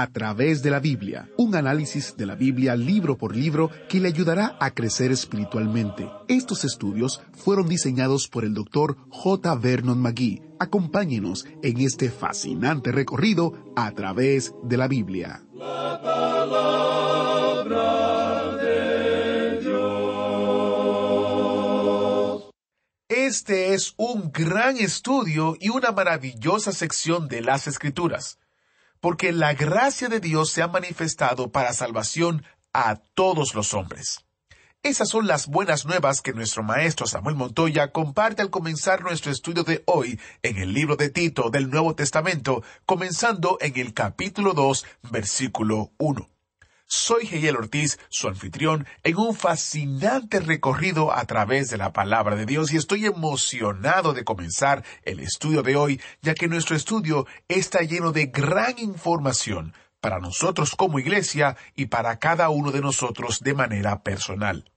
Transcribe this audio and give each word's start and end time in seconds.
A 0.00 0.06
través 0.12 0.62
de 0.62 0.70
la 0.70 0.78
Biblia, 0.78 1.28
un 1.36 1.56
análisis 1.56 2.16
de 2.16 2.24
la 2.24 2.36
Biblia 2.36 2.76
libro 2.76 3.18
por 3.18 3.34
libro 3.34 3.68
que 3.88 3.98
le 3.98 4.06
ayudará 4.06 4.56
a 4.60 4.70
crecer 4.70 5.10
espiritualmente. 5.10 6.08
Estos 6.28 6.64
estudios 6.64 7.20
fueron 7.32 7.68
diseñados 7.68 8.28
por 8.28 8.44
el 8.44 8.54
doctor 8.54 8.96
J. 9.08 9.56
Vernon 9.56 10.00
McGee. 10.00 10.40
Acompáñenos 10.60 11.46
en 11.64 11.80
este 11.80 12.10
fascinante 12.10 12.92
recorrido 12.92 13.72
a 13.74 13.90
través 13.90 14.54
de 14.62 14.76
la 14.76 14.86
Biblia. 14.86 15.42
Este 23.08 23.74
es 23.74 23.94
un 23.96 24.30
gran 24.30 24.76
estudio 24.76 25.56
y 25.58 25.70
una 25.70 25.90
maravillosa 25.90 26.70
sección 26.70 27.26
de 27.26 27.40
las 27.40 27.66
Escrituras, 27.66 28.38
porque 29.00 29.32
la 29.32 29.54
gracia 29.54 30.08
de 30.08 30.20
Dios 30.20 30.50
se 30.50 30.62
ha 30.62 30.68
manifestado 30.68 31.50
para 31.50 31.72
salvación 31.72 32.44
a 32.72 32.96
todos 33.14 33.54
los 33.54 33.74
hombres. 33.74 34.24
Esas 34.84 35.08
son 35.08 35.26
las 35.26 35.48
buenas 35.48 35.86
nuevas 35.86 36.22
que 36.22 36.32
nuestro 36.32 36.62
maestro 36.62 37.06
Samuel 37.06 37.34
Montoya 37.34 37.90
comparte 37.90 38.42
al 38.42 38.50
comenzar 38.50 39.02
nuestro 39.02 39.32
estudio 39.32 39.64
de 39.64 39.82
hoy 39.86 40.20
en 40.42 40.56
el 40.56 40.72
libro 40.72 40.94
de 40.94 41.10
Tito 41.10 41.50
del 41.50 41.68
Nuevo 41.68 41.96
Testamento, 41.96 42.62
comenzando 42.86 43.58
en 43.60 43.76
el 43.76 43.92
capítulo 43.92 44.54
2, 44.54 44.86
versículo 45.10 45.90
1. 45.98 46.37
Soy 46.90 47.26
Geyel 47.26 47.56
Ortiz, 47.56 47.98
su 48.08 48.28
anfitrión, 48.28 48.86
en 49.02 49.18
un 49.18 49.34
fascinante 49.34 50.40
recorrido 50.40 51.12
a 51.12 51.26
través 51.26 51.68
de 51.68 51.76
la 51.76 51.92
palabra 51.92 52.34
de 52.34 52.46
Dios 52.46 52.72
y 52.72 52.78
estoy 52.78 53.04
emocionado 53.04 54.14
de 54.14 54.24
comenzar 54.24 54.82
el 55.02 55.20
estudio 55.20 55.62
de 55.62 55.76
hoy, 55.76 56.00
ya 56.22 56.32
que 56.32 56.48
nuestro 56.48 56.74
estudio 56.76 57.26
está 57.46 57.80
lleno 57.82 58.10
de 58.12 58.28
gran 58.28 58.78
información 58.78 59.74
para 60.00 60.18
nosotros 60.18 60.74
como 60.76 60.98
iglesia 60.98 61.58
y 61.74 61.86
para 61.86 62.18
cada 62.18 62.48
uno 62.48 62.70
de 62.70 62.80
nosotros 62.80 63.40
de 63.40 63.52
manera 63.52 64.02
personal. 64.02 64.72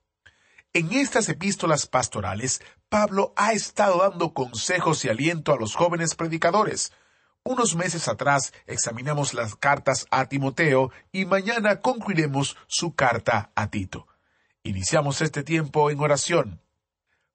En 0.74 0.92
estas 0.92 1.30
epístolas 1.30 1.88
pastorales, 1.88 2.62
Pablo 2.90 3.32
ha 3.38 3.54
estado 3.54 4.00
dando 4.00 4.34
consejos 4.34 5.06
y 5.06 5.08
aliento 5.08 5.54
a 5.54 5.58
los 5.58 5.76
jóvenes 5.76 6.16
predicadores, 6.16 6.92
unos 7.44 7.76
meses 7.76 8.08
atrás 8.08 8.54
examinamos 8.68 9.34
las 9.34 9.56
cartas 9.56 10.06
a 10.12 10.26
Timoteo 10.26 10.92
y 11.12 11.26
mañana 11.26 11.82
concluiremos 11.82 12.58
su 12.68 12.96
carta 12.96 13.52
a 13.56 13.70
Tito. 13.70 14.08
Iniciamos 14.64 15.22
este 15.22 15.44
tiempo 15.44 15.90
en 15.90 16.00
oración. 16.00 16.62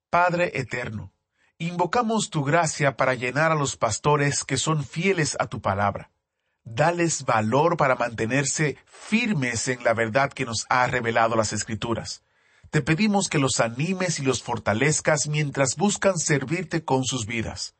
Padre 0.09 0.51
Eterno, 0.55 1.11
invocamos 1.57 2.29
tu 2.29 2.43
gracia 2.43 2.95
para 2.95 3.15
llenar 3.15 3.51
a 3.51 3.55
los 3.55 3.75
pastores 3.75 4.45
que 4.45 4.57
son 4.57 4.83
fieles 4.83 5.35
a 5.39 5.47
tu 5.47 5.61
palabra. 5.61 6.09
Dales 6.63 7.25
valor 7.25 7.77
para 7.77 7.95
mantenerse 7.95 8.77
firmes 8.85 9.67
en 9.67 9.83
la 9.83 9.93
verdad 9.93 10.31
que 10.31 10.45
nos 10.45 10.65
ha 10.69 10.87
revelado 10.87 11.35
las 11.35 11.53
Escrituras. 11.53 12.23
Te 12.69 12.81
pedimos 12.81 13.29
que 13.29 13.39
los 13.39 13.59
animes 13.59 14.19
y 14.19 14.23
los 14.23 14.43
fortalezcas 14.43 15.27
mientras 15.27 15.75
buscan 15.77 16.17
servirte 16.17 16.83
con 16.83 17.05
sus 17.05 17.25
vidas. 17.25 17.75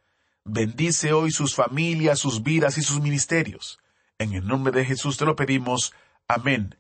Bendice 0.50 1.12
hoy 1.12 1.32
sus 1.32 1.56
familias, 1.56 2.20
sus 2.20 2.42
vidas 2.42 2.78
y 2.78 2.82
sus 2.82 3.02
ministerios. 3.02 3.80
En 4.18 4.34
el 4.34 4.48
nombre 4.48 4.72
de 4.72 4.86
Jesús 4.86 5.18
te 5.18 5.26
lo 5.26 5.36
pedimos. 5.36 5.94
Amén. 6.26 6.76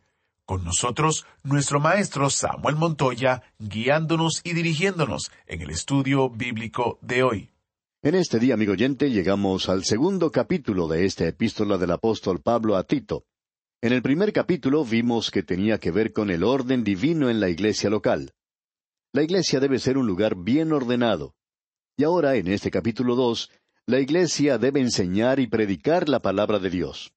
Con 0.45 0.63
nosotros, 0.63 1.25
nuestro 1.43 1.81
maestro 1.81 2.29
Samuel 2.29 2.77
Montoya, 2.77 3.43
guiándonos 3.59 4.39
y 4.45 4.53
dirigiéndonos 4.53 5.31
en 5.47 5.61
el 5.61 5.69
estudio 5.69 6.29
bíblico 6.29 6.97
de 7.01 7.23
hoy. 7.23 7.51
En 8.01 8.15
este 8.15 8.39
día, 8.39 8.53
amigo 8.53 8.71
oyente, 8.71 9.11
llegamos 9.11 9.67
al 9.67 9.83
segundo 9.83 10.31
capítulo 10.31 10.87
de 10.87 11.05
esta 11.05 11.27
epístola 11.27 11.77
del 11.77 11.91
apóstol 11.91 12.39
Pablo 12.39 12.77
a 12.77 12.85
Tito. 12.85 13.25
En 13.81 13.91
el 13.91 14.01
primer 14.01 14.31
capítulo 14.31 14.85
vimos 14.85 15.29
que 15.29 15.43
tenía 15.43 15.77
que 15.77 15.91
ver 15.91 16.13
con 16.13 16.29
el 16.29 16.45
orden 16.45 16.85
divino 16.85 17.29
en 17.29 17.41
la 17.41 17.49
iglesia 17.49 17.89
local. 17.89 18.31
La 19.11 19.23
iglesia 19.23 19.59
debe 19.59 19.77
ser 19.79 19.97
un 19.97 20.07
lugar 20.07 20.37
bien 20.37 20.71
ordenado. 20.71 21.35
Y 21.99 22.03
ahora, 22.03 22.35
en 22.35 22.47
este 22.47 22.69
capítulo 22.69 23.15
dos, 23.15 23.49
la 23.87 23.99
Iglesia 23.99 24.59
debe 24.59 24.79
enseñar 24.81 25.39
y 25.39 25.47
predicar 25.47 26.07
la 26.07 26.19
palabra 26.19 26.59
de 26.59 26.69
Dios. 26.69 27.11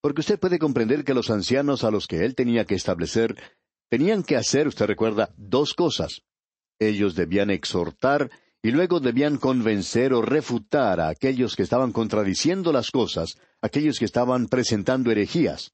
Porque 0.00 0.20
usted 0.20 0.38
puede 0.38 0.60
comprender 0.60 1.02
que 1.02 1.14
los 1.14 1.30
ancianos 1.30 1.82
a 1.82 1.90
los 1.90 2.06
que 2.06 2.24
él 2.24 2.36
tenía 2.36 2.64
que 2.64 2.76
establecer 2.76 3.36
tenían 3.90 4.22
que 4.22 4.36
hacer, 4.36 4.68
usted 4.68 4.86
recuerda, 4.86 5.34
dos 5.36 5.74
cosas. 5.74 6.20
Ellos 6.78 7.16
debían 7.16 7.50
exhortar 7.50 8.30
y 8.62 8.70
luego 8.70 9.00
debían 9.00 9.36
convencer 9.36 10.12
o 10.12 10.22
refutar 10.22 11.00
a 11.00 11.08
aquellos 11.08 11.56
que 11.56 11.64
estaban 11.64 11.90
contradiciendo 11.90 12.72
las 12.72 12.92
cosas, 12.92 13.34
aquellos 13.62 13.98
que 13.98 14.04
estaban 14.04 14.46
presentando 14.46 15.10
herejías. 15.10 15.72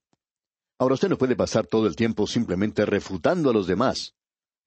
Ahora 0.79 0.95
usted 0.95 1.11
no 1.11 1.19
puede 1.19 1.37
pasar 1.37 1.67
todo 1.67 1.87
el 1.87 1.95
tiempo 1.95 2.27
simplemente 2.27 2.87
refutando 2.87 3.51
a 3.51 3.53
los 3.53 3.67
demás. 3.67 4.15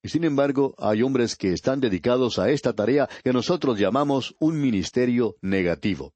Y 0.04 0.10
sin 0.10 0.26
embargo, 0.26 0.76
hay 0.78 1.02
hombres 1.02 1.38
que 1.38 1.54
están 1.54 1.80
dedicados 1.80 2.38
a 2.38 2.50
esta 2.52 2.74
tarea 2.74 3.08
que 3.24 3.32
nosotros 3.32 3.80
llamamos 3.80 4.36
un 4.38 4.60
ministerio 4.60 5.38
negativo. 5.42 6.14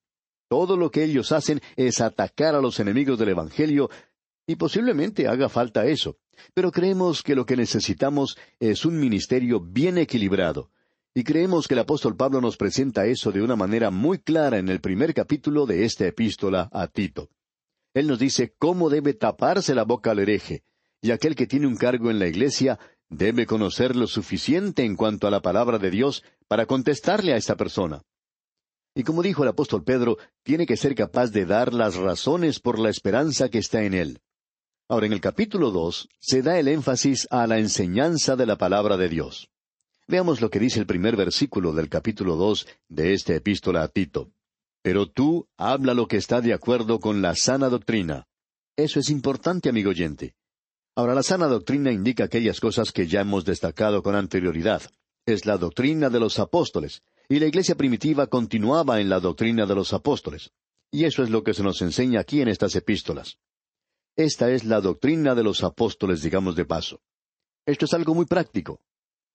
Todo 0.50 0.76
lo 0.76 0.92
que 0.92 1.06
ellos 1.06 1.32
hacen 1.32 1.62
es 1.78 2.02
atacar 2.02 2.54
a 2.54 2.62
los 2.62 2.82
enemigos 2.82 3.18
del 3.18 3.30
Evangelio, 3.30 3.90
y 4.46 4.58
posiblemente 4.58 5.28
haga 5.28 5.48
falta 5.48 5.86
eso. 5.86 6.18
Pero 6.54 6.72
creemos 6.72 7.24
que 7.24 7.36
lo 7.36 7.46
que 7.46 7.56
necesitamos 7.56 8.38
es 8.60 8.86
un 8.86 9.00
ministerio 9.00 9.62
bien 9.62 9.98
equilibrado. 9.98 10.70
Y 11.14 11.24
creemos 11.24 11.68
que 11.68 11.74
el 11.74 11.80
apóstol 11.80 12.16
Pablo 12.16 12.42
nos 12.42 12.58
presenta 12.58 13.06
eso 13.06 13.32
de 13.32 13.42
una 13.42 13.56
manera 13.56 13.90
muy 13.90 14.20
clara 14.20 14.58
en 14.58 14.70
el 14.70 14.82
primer 14.82 15.14
capítulo 15.14 15.66
de 15.66 15.86
esta 15.86 16.06
epístola 16.06 16.70
a 16.72 16.88
Tito. 16.88 17.30
Él 17.94 18.08
nos 18.08 18.20
dice 18.20 18.54
cómo 18.60 18.90
debe 18.90 19.14
taparse 19.14 19.74
la 19.74 19.84
boca 19.84 20.12
al 20.12 20.20
hereje, 20.20 20.64
y 21.02 21.12
aquel 21.12 21.36
que 21.36 21.48
tiene 21.48 21.68
un 21.68 21.76
cargo 21.76 22.12
en 22.12 22.20
la 22.20 22.28
iglesia 22.28 22.80
debe 23.10 23.46
conocer 23.46 23.96
lo 23.96 24.08
suficiente 24.08 24.84
en 24.84 24.96
cuanto 24.96 25.28
a 25.28 25.32
la 25.32 25.42
palabra 25.42 25.80
de 25.80 25.92
Dios 25.92 26.24
para 26.48 26.66
contestarle 26.66 27.34
a 27.34 27.38
esta 27.38 27.56
persona. 27.56 28.02
Y 28.96 29.04
como 29.04 29.22
dijo 29.22 29.44
el 29.44 29.50
apóstol 29.50 29.84
Pedro, 29.84 30.18
tiene 30.44 30.66
que 30.66 30.78
ser 30.78 30.96
capaz 30.96 31.28
de 31.28 31.46
dar 31.46 31.74
las 31.74 31.96
razones 31.96 32.60
por 32.60 32.80
la 32.80 32.90
esperanza 32.90 33.50
que 33.50 33.60
está 33.60 33.84
en 33.84 33.94
él. 33.94 34.22
Ahora, 34.90 35.06
en 35.06 35.14
el 35.14 35.22
capítulo 35.22 35.72
dos 35.72 36.10
se 36.20 36.42
da 36.42 36.58
el 36.58 36.68
énfasis 36.68 37.28
a 37.30 37.46
la 37.46 37.60
enseñanza 37.60 38.36
de 38.36 38.46
la 38.46 38.58
palabra 38.58 38.98
de 38.98 39.10
Dios. 39.10 39.50
Veamos 40.08 40.40
lo 40.40 40.50
que 40.50 40.60
dice 40.60 40.80
el 40.80 40.88
primer 40.88 41.18
versículo 41.18 41.74
del 41.74 41.90
capítulo 41.90 42.38
dos 42.38 42.66
de 42.88 43.14
esta 43.14 43.36
epístola 43.36 43.84
a 43.84 43.90
Tito. 43.90 44.32
Pero 44.82 45.06
tú 45.06 45.50
habla 45.58 45.94
lo 45.94 46.08
que 46.08 46.16
está 46.16 46.40
de 46.40 46.54
acuerdo 46.54 47.02
con 47.02 47.22
la 47.22 47.36
sana 47.36 47.68
doctrina. 47.68 48.26
Eso 48.78 49.02
es 49.02 49.10
importante, 49.10 49.68
amigo 49.68 49.90
oyente. 49.90 50.37
Ahora, 50.98 51.14
la 51.14 51.22
sana 51.22 51.46
doctrina 51.46 51.92
indica 51.92 52.24
aquellas 52.24 52.60
cosas 52.60 52.92
que 52.92 53.06
ya 53.06 53.22
hemos 53.22 53.46
destacado 53.46 54.02
con 54.02 54.16
anterioridad. 54.16 54.82
Es 55.28 55.46
la 55.46 55.60
doctrina 55.60 56.10
de 56.10 56.20
los 56.20 56.40
apóstoles, 56.40 57.04
y 57.30 57.38
la 57.38 57.46
iglesia 57.46 57.76
primitiva 57.76 58.26
continuaba 58.26 59.00
en 59.00 59.08
la 59.08 59.20
doctrina 59.20 59.68
de 59.68 59.76
los 59.76 59.94
apóstoles. 59.94 60.50
Y 60.90 61.04
eso 61.04 61.22
es 61.22 61.30
lo 61.30 61.44
que 61.44 61.54
se 61.54 61.62
nos 61.62 61.84
enseña 61.84 62.22
aquí 62.22 62.42
en 62.42 62.48
estas 62.48 62.76
epístolas. 62.76 63.38
Esta 64.16 64.50
es 64.50 64.64
la 64.64 64.82
doctrina 64.82 65.36
de 65.36 65.44
los 65.44 65.64
apóstoles, 65.64 66.24
digamos 66.24 66.56
de 66.56 66.66
paso. 66.66 67.00
Esto 67.68 67.86
es 67.86 67.94
algo 67.94 68.16
muy 68.16 68.26
práctico. 68.26 68.82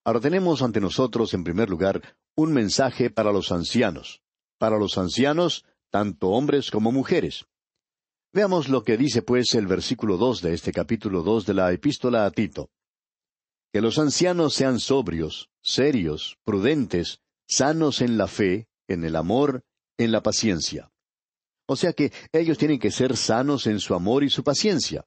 Ahora 0.05 0.19
tenemos 0.19 0.63
ante 0.63 0.81
nosotros, 0.81 1.33
en 1.33 1.45
primer 1.45 1.71
lugar, 1.71 2.03
un 2.35 2.53
mensaje 2.53 3.09
para 3.09 3.31
los 3.31 3.53
ancianos. 3.53 4.21
Para 4.59 4.79
los 4.79 4.99
ancianos, 4.99 5.65
tanto 5.91 6.31
hombres 6.31 6.73
como 6.73 6.91
mujeres. 6.91 7.47
Veamos 8.35 8.71
lo 8.71 8.83
que 8.83 8.97
dice 8.97 9.21
pues 9.21 9.55
el 9.55 9.67
versículo 9.67 10.17
dos 10.17 10.41
de 10.41 10.55
este 10.55 10.73
capítulo 10.73 11.23
dos 11.23 11.45
de 11.45 11.53
la 11.53 11.71
epístola 11.71 12.25
a 12.25 12.31
Tito. 12.31 12.71
Que 13.71 13.83
los 13.83 13.99
ancianos 13.99 14.55
sean 14.55 14.81
sobrios, 14.81 15.51
serios, 15.61 16.39
prudentes, 16.43 17.21
sanos 17.47 18.01
en 18.01 18.17
la 18.17 18.29
fe, 18.29 18.69
en 18.89 19.05
el 19.05 19.17
amor, 19.17 19.65
en 19.99 20.13
la 20.13 20.23
paciencia. 20.23 20.91
O 21.67 21.77
sea 21.77 21.93
que 21.93 22.11
ellos 22.33 22.57
tienen 22.57 22.79
que 22.79 22.91
ser 22.91 23.19
sanos 23.19 23.67
en 23.67 23.81
su 23.81 23.95
amor 23.95 24.25
y 24.25 24.31
su 24.31 24.43
paciencia. 24.43 25.05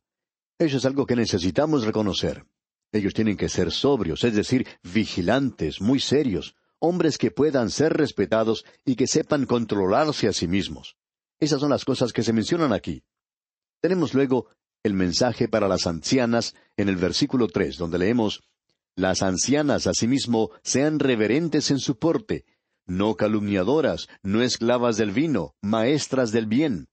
Eso 0.59 0.77
es 0.77 0.85
algo 0.85 1.07
que 1.07 1.15
necesitamos 1.15 1.83
reconocer. 1.83 2.45
Ellos 2.91 3.15
tienen 3.15 3.37
que 3.37 3.49
ser 3.49 3.71
sobrios, 3.71 4.23
es 4.23 4.35
decir, 4.35 4.67
vigilantes, 4.83 5.81
muy 5.81 5.99
serios, 5.99 6.55
hombres 6.77 7.17
que 7.17 7.31
puedan 7.31 7.71
ser 7.71 7.93
respetados 7.93 8.65
y 8.85 8.95
que 8.95 9.07
sepan 9.07 9.47
controlarse 9.47 10.27
a 10.27 10.33
sí 10.33 10.47
mismos. 10.47 10.95
Esas 11.39 11.59
son 11.59 11.71
las 11.71 11.85
cosas 11.85 12.13
que 12.13 12.21
se 12.21 12.31
mencionan 12.31 12.71
aquí. 12.71 13.03
Tenemos 13.85 14.15
luego 14.15 14.47
el 14.81 14.95
mensaje 14.95 15.47
para 15.47 15.67
las 15.67 15.85
ancianas 15.85 16.55
en 16.75 16.89
el 16.89 16.95
versículo 16.95 17.47
tres, 17.47 17.77
donde 17.77 17.99
leemos 17.99 18.41
Las 18.95 19.21
ancianas 19.21 19.85
asimismo 19.85 20.49
sean 20.63 20.97
reverentes 20.97 21.69
en 21.69 21.77
su 21.77 21.99
porte, 21.99 22.45
no 22.87 23.13
calumniadoras, 23.13 24.07
no 24.23 24.41
esclavas 24.41 24.97
del 24.97 25.11
vino, 25.11 25.53
maestras 25.61 26.31
del 26.31 26.47
bien. 26.47 26.87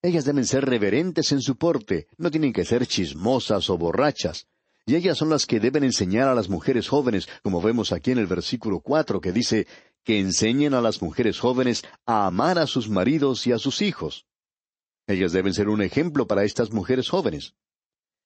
Ellas 0.00 0.24
deben 0.24 0.46
ser 0.46 0.64
reverentes 0.64 1.32
en 1.32 1.40
su 1.40 1.56
porte, 1.56 2.06
no 2.18 2.30
tienen 2.30 2.52
que 2.52 2.64
ser 2.64 2.86
chismosas 2.86 3.68
o 3.68 3.76
borrachas, 3.76 4.46
y 4.86 4.94
ellas 4.94 5.18
son 5.18 5.28
las 5.28 5.44
que 5.44 5.58
deben 5.58 5.82
enseñar 5.82 6.28
a 6.28 6.36
las 6.36 6.48
mujeres 6.48 6.86
jóvenes, 6.86 7.28
como 7.42 7.60
vemos 7.60 7.90
aquí 7.90 8.12
en 8.12 8.18
el 8.18 8.28
versículo 8.28 8.78
cuatro, 8.78 9.20
que 9.20 9.32
dice 9.32 9.66
que 10.04 10.20
enseñen 10.20 10.74
a 10.74 10.80
las 10.80 11.02
mujeres 11.02 11.40
jóvenes 11.40 11.82
a 12.06 12.28
amar 12.28 12.60
a 12.60 12.68
sus 12.68 12.88
maridos 12.88 13.44
y 13.48 13.50
a 13.50 13.58
sus 13.58 13.82
hijos. 13.82 14.24
Ellas 15.06 15.32
deben 15.32 15.54
ser 15.54 15.68
un 15.68 15.82
ejemplo 15.82 16.26
para 16.26 16.44
estas 16.44 16.72
mujeres 16.72 17.08
jóvenes. 17.08 17.54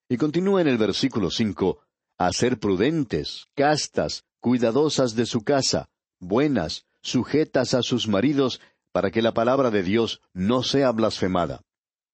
Y 0.08 0.16
continúa 0.16 0.60
en 0.60 0.68
el 0.68 0.78
versículo 0.78 1.30
cinco, 1.30 1.80
a 2.18 2.32
ser 2.32 2.58
prudentes, 2.58 3.46
castas, 3.54 4.24
cuidadosas 4.40 5.14
de 5.14 5.26
su 5.26 5.42
casa, 5.42 5.88
buenas, 6.20 6.86
sujetas 7.02 7.74
a 7.74 7.82
sus 7.82 8.08
maridos, 8.08 8.60
para 8.92 9.10
que 9.10 9.22
la 9.22 9.34
palabra 9.34 9.70
de 9.70 9.82
Dios 9.82 10.20
no 10.32 10.62
sea 10.62 10.92
blasfemada. 10.92 11.62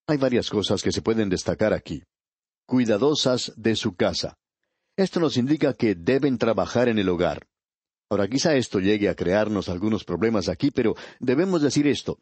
Hay 0.06 0.17
varias 0.17 0.50
cosas 0.50 0.82
que 0.82 0.93
se 0.93 1.03
pueden 1.03 1.29
destacar 1.29 1.73
aquí 1.73 2.03
cuidadosas 2.73 3.53
de 3.56 3.76
su 3.76 3.97
casa. 3.97 4.38
Esto 4.97 5.20
nos 5.20 5.37
indica 5.37 5.75
que 5.75 5.94
deben 5.94 6.38
trabajar 6.38 6.88
en 6.88 6.99
el 6.99 7.08
hogar. 7.11 7.47
Ahora 8.11 8.29
quizá 8.29 8.55
esto 8.55 8.79
llegue 8.79 9.11
a 9.11 9.15
crearnos 9.15 9.69
algunos 9.69 10.05
problemas 10.05 10.49
aquí, 10.49 10.70
pero 10.70 10.94
debemos 11.20 11.61
decir 11.61 11.87
esto. 11.87 12.19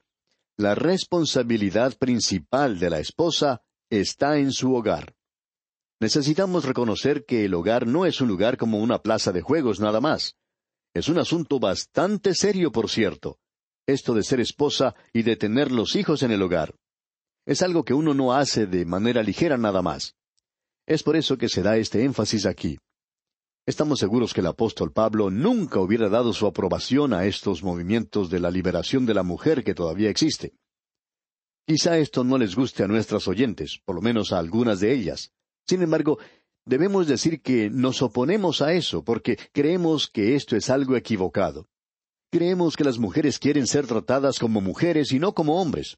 La 0.60 0.74
responsabilidad 0.74 1.96
principal 1.96 2.78
de 2.78 2.90
la 2.90 2.98
esposa 2.98 3.62
está 3.88 4.36
en 4.36 4.52
su 4.52 4.74
hogar. 4.74 5.14
Necesitamos 6.02 6.66
reconocer 6.66 7.24
que 7.24 7.46
el 7.46 7.54
hogar 7.54 7.86
no 7.86 8.04
es 8.04 8.20
un 8.20 8.28
lugar 8.28 8.58
como 8.58 8.78
una 8.78 8.98
plaza 8.98 9.32
de 9.32 9.40
juegos 9.40 9.80
nada 9.80 10.02
más. 10.02 10.36
Es 10.92 11.08
un 11.08 11.18
asunto 11.18 11.58
bastante 11.60 12.34
serio, 12.34 12.72
por 12.72 12.90
cierto, 12.90 13.38
esto 13.86 14.12
de 14.12 14.22
ser 14.22 14.38
esposa 14.38 14.94
y 15.14 15.22
de 15.22 15.36
tener 15.36 15.72
los 15.72 15.96
hijos 15.96 16.22
en 16.22 16.30
el 16.30 16.42
hogar. 16.42 16.74
Es 17.46 17.62
algo 17.62 17.82
que 17.82 17.94
uno 17.94 18.12
no 18.12 18.34
hace 18.34 18.66
de 18.66 18.84
manera 18.84 19.22
ligera 19.22 19.56
nada 19.56 19.80
más. 19.80 20.14
Es 20.86 21.02
por 21.02 21.16
eso 21.16 21.38
que 21.38 21.48
se 21.48 21.62
da 21.62 21.78
este 21.78 22.04
énfasis 22.04 22.44
aquí. 22.44 22.78
Estamos 23.70 24.00
seguros 24.00 24.34
que 24.34 24.40
el 24.40 24.48
apóstol 24.48 24.90
Pablo 24.90 25.30
nunca 25.30 25.78
hubiera 25.78 26.08
dado 26.08 26.32
su 26.32 26.44
aprobación 26.48 27.14
a 27.14 27.26
estos 27.26 27.62
movimientos 27.62 28.28
de 28.28 28.40
la 28.40 28.50
liberación 28.50 29.06
de 29.06 29.14
la 29.14 29.22
mujer 29.22 29.62
que 29.62 29.76
todavía 29.76 30.10
existe. 30.10 30.54
Quizá 31.68 31.96
esto 31.96 32.24
no 32.24 32.36
les 32.36 32.56
guste 32.56 32.82
a 32.82 32.88
nuestras 32.88 33.28
oyentes, 33.28 33.80
por 33.84 33.94
lo 33.94 34.02
menos 34.02 34.32
a 34.32 34.40
algunas 34.40 34.80
de 34.80 34.92
ellas. 34.92 35.30
Sin 35.68 35.82
embargo, 35.82 36.18
debemos 36.64 37.06
decir 37.06 37.42
que 37.42 37.70
nos 37.70 38.02
oponemos 38.02 38.60
a 38.60 38.72
eso 38.72 39.04
porque 39.04 39.38
creemos 39.52 40.10
que 40.10 40.34
esto 40.34 40.56
es 40.56 40.68
algo 40.68 40.96
equivocado. 40.96 41.68
Creemos 42.32 42.76
que 42.76 42.82
las 42.82 42.98
mujeres 42.98 43.38
quieren 43.38 43.68
ser 43.68 43.86
tratadas 43.86 44.40
como 44.40 44.60
mujeres 44.60 45.12
y 45.12 45.20
no 45.20 45.32
como 45.32 45.62
hombres. 45.62 45.96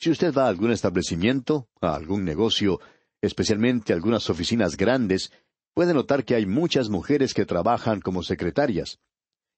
Si 0.00 0.08
usted 0.08 0.32
va 0.32 0.46
a 0.46 0.48
algún 0.48 0.72
establecimiento, 0.72 1.68
a 1.82 1.94
algún 1.94 2.24
negocio, 2.24 2.80
especialmente 3.20 3.92
algunas 3.92 4.30
oficinas 4.30 4.78
grandes, 4.78 5.30
puede 5.74 5.94
notar 5.94 6.24
que 6.24 6.34
hay 6.34 6.46
muchas 6.46 6.88
mujeres 6.88 7.34
que 7.34 7.46
trabajan 7.46 8.00
como 8.00 8.22
secretarias. 8.22 8.98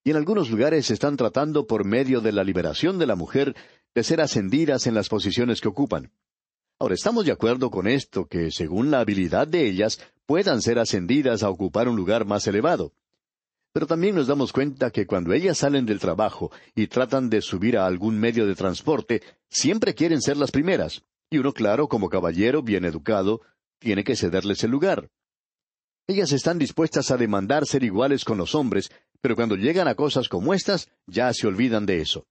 Y 0.04 0.10
en 0.10 0.16
algunos 0.16 0.50
lugares 0.50 0.90
están 0.90 1.16
tratando 1.16 1.66
por 1.66 1.84
medio 1.84 2.20
de 2.20 2.32
la 2.32 2.44
liberación 2.44 2.98
de 2.98 3.06
la 3.06 3.16
mujer 3.16 3.56
de 3.94 4.04
ser 4.04 4.20
ascendidas 4.20 4.86
en 4.86 4.94
las 4.94 5.08
posiciones 5.08 5.60
que 5.60 5.68
ocupan. 5.68 6.12
Ahora, 6.78 6.94
estamos 6.94 7.24
de 7.24 7.32
acuerdo 7.32 7.70
con 7.70 7.86
esto, 7.86 8.26
que 8.26 8.50
según 8.50 8.90
la 8.90 9.00
habilidad 9.00 9.46
de 9.46 9.66
ellas, 9.66 10.00
puedan 10.26 10.60
ser 10.60 10.78
ascendidas 10.78 11.42
a 11.42 11.48
ocupar 11.48 11.88
un 11.88 11.96
lugar 11.96 12.26
más 12.26 12.46
elevado. 12.46 12.92
Pero 13.72 13.86
también 13.86 14.14
nos 14.14 14.26
damos 14.26 14.52
cuenta 14.52 14.90
que 14.90 15.06
cuando 15.06 15.32
ellas 15.32 15.58
salen 15.58 15.86
del 15.86 16.00
trabajo 16.00 16.50
y 16.74 16.86
tratan 16.86 17.30
de 17.30 17.40
subir 17.42 17.76
a 17.76 17.86
algún 17.86 18.18
medio 18.18 18.46
de 18.46 18.54
transporte, 18.54 19.22
siempre 19.48 19.94
quieren 19.94 20.20
ser 20.20 20.36
las 20.36 20.50
primeras. 20.50 21.02
Y 21.30 21.38
uno, 21.38 21.52
claro, 21.52 21.88
como 21.88 22.08
caballero 22.08 22.62
bien 22.62 22.84
educado, 22.84 23.40
tiene 23.78 24.04
que 24.04 24.16
cederles 24.16 24.62
el 24.64 24.70
lugar. 24.70 25.10
Ellas 26.06 26.32
están 26.32 26.58
dispuestas 26.58 27.10
a 27.10 27.16
demandar 27.16 27.66
ser 27.66 27.82
iguales 27.82 28.24
con 28.24 28.36
los 28.36 28.54
hombres, 28.54 28.90
pero 29.22 29.36
cuando 29.36 29.56
llegan 29.56 29.88
a 29.88 29.94
cosas 29.94 30.28
como 30.28 30.52
estas, 30.52 30.90
ya 31.06 31.32
se 31.32 31.46
olvidan 31.46 31.86
de 31.86 32.02
eso. 32.02 32.26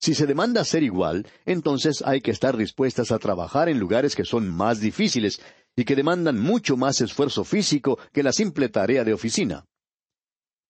Si 0.00 0.14
se 0.14 0.26
demanda 0.26 0.64
ser 0.64 0.84
igual, 0.84 1.26
entonces 1.44 2.02
hay 2.04 2.20
que 2.20 2.30
estar 2.30 2.56
dispuestas 2.56 3.10
a 3.10 3.18
trabajar 3.18 3.68
en 3.68 3.80
lugares 3.80 4.14
que 4.14 4.24
son 4.24 4.48
más 4.48 4.80
difíciles 4.80 5.40
y 5.74 5.84
que 5.84 5.96
demandan 5.96 6.38
mucho 6.38 6.76
más 6.76 7.00
esfuerzo 7.00 7.44
físico 7.44 7.98
que 8.12 8.22
la 8.22 8.32
simple 8.32 8.68
tarea 8.68 9.04
de 9.04 9.14
oficina. 9.14 9.64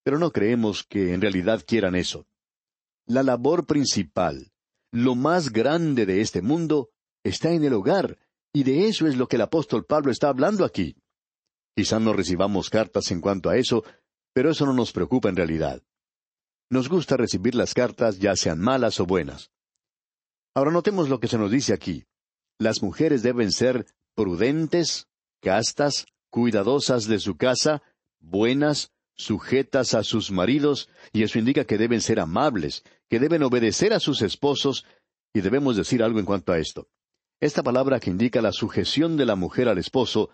Pero 0.03 0.19
no 0.19 0.33
creemos 0.33 0.85
que 0.85 1.13
en 1.13 1.21
realidad 1.21 1.63
quieran 1.67 1.95
eso. 1.95 2.27
La 3.07 3.23
labor 3.23 3.67
principal, 3.67 4.53
lo 4.91 5.15
más 5.15 5.51
grande 5.51 6.07
de 6.07 6.23
este 6.23 6.41
mundo, 6.41 6.91
está 7.25 7.51
en 7.53 7.65
el 7.65 7.75
hogar, 7.75 8.19
y 8.55 8.65
de 8.65 8.89
eso 8.89 9.07
es 9.07 9.17
lo 9.17 9.29
que 9.29 9.37
el 9.37 9.43
apóstol 9.43 9.85
Pablo 9.85 10.13
está 10.13 10.29
hablando 10.29 10.65
aquí. 10.65 10.97
Quizá 11.75 11.99
no 11.99 12.13
recibamos 12.13 12.71
cartas 12.71 13.11
en 13.11 13.21
cuanto 13.21 13.49
a 13.49 13.57
eso, 13.57 13.85
pero 14.33 14.51
eso 14.51 14.67
no 14.67 14.73
nos 14.73 14.93
preocupa 14.93 15.29
en 15.29 15.37
realidad. 15.37 15.83
Nos 16.71 16.89
gusta 16.89 17.17
recibir 17.17 17.55
las 17.55 17.75
cartas 17.75 18.19
ya 18.19 18.37
sean 18.37 18.61
malas 18.61 19.01
o 19.01 19.07
buenas. 19.07 19.51
Ahora 20.55 20.71
notemos 20.71 21.09
lo 21.09 21.21
que 21.21 21.29
se 21.29 21.39
nos 21.39 21.51
dice 21.51 21.73
aquí. 21.73 22.05
Las 22.59 22.83
mujeres 22.83 23.23
deben 23.23 23.53
ser 23.53 23.87
prudentes, 24.15 25.09
castas, 25.41 26.07
cuidadosas 26.31 27.07
de 27.07 27.19
su 27.19 27.37
casa, 27.37 27.83
buenas, 28.21 28.93
sujetas 29.15 29.95
a 29.95 30.03
sus 30.03 30.31
maridos, 30.31 30.89
y 31.13 31.23
eso 31.23 31.39
indica 31.39 31.65
que 31.65 31.79
deben 31.79 32.01
ser 32.01 32.21
amables, 32.21 32.85
que 33.09 33.19
deben 33.19 33.43
obedecer 33.43 33.93
a 33.93 34.01
sus 34.01 34.23
esposos, 34.23 34.85
y 35.35 35.41
debemos 35.41 35.77
decir 35.77 36.03
algo 36.03 36.19
en 36.19 36.27
cuanto 36.27 36.53
a 36.53 36.59
esto. 36.59 36.89
Esta 37.41 37.63
palabra 37.63 37.99
que 38.01 38.11
indica 38.11 38.41
la 38.41 38.53
sujeción 38.53 39.17
de 39.17 39.27
la 39.27 39.35
mujer 39.35 39.69
al 39.69 39.79
esposo, 39.79 40.31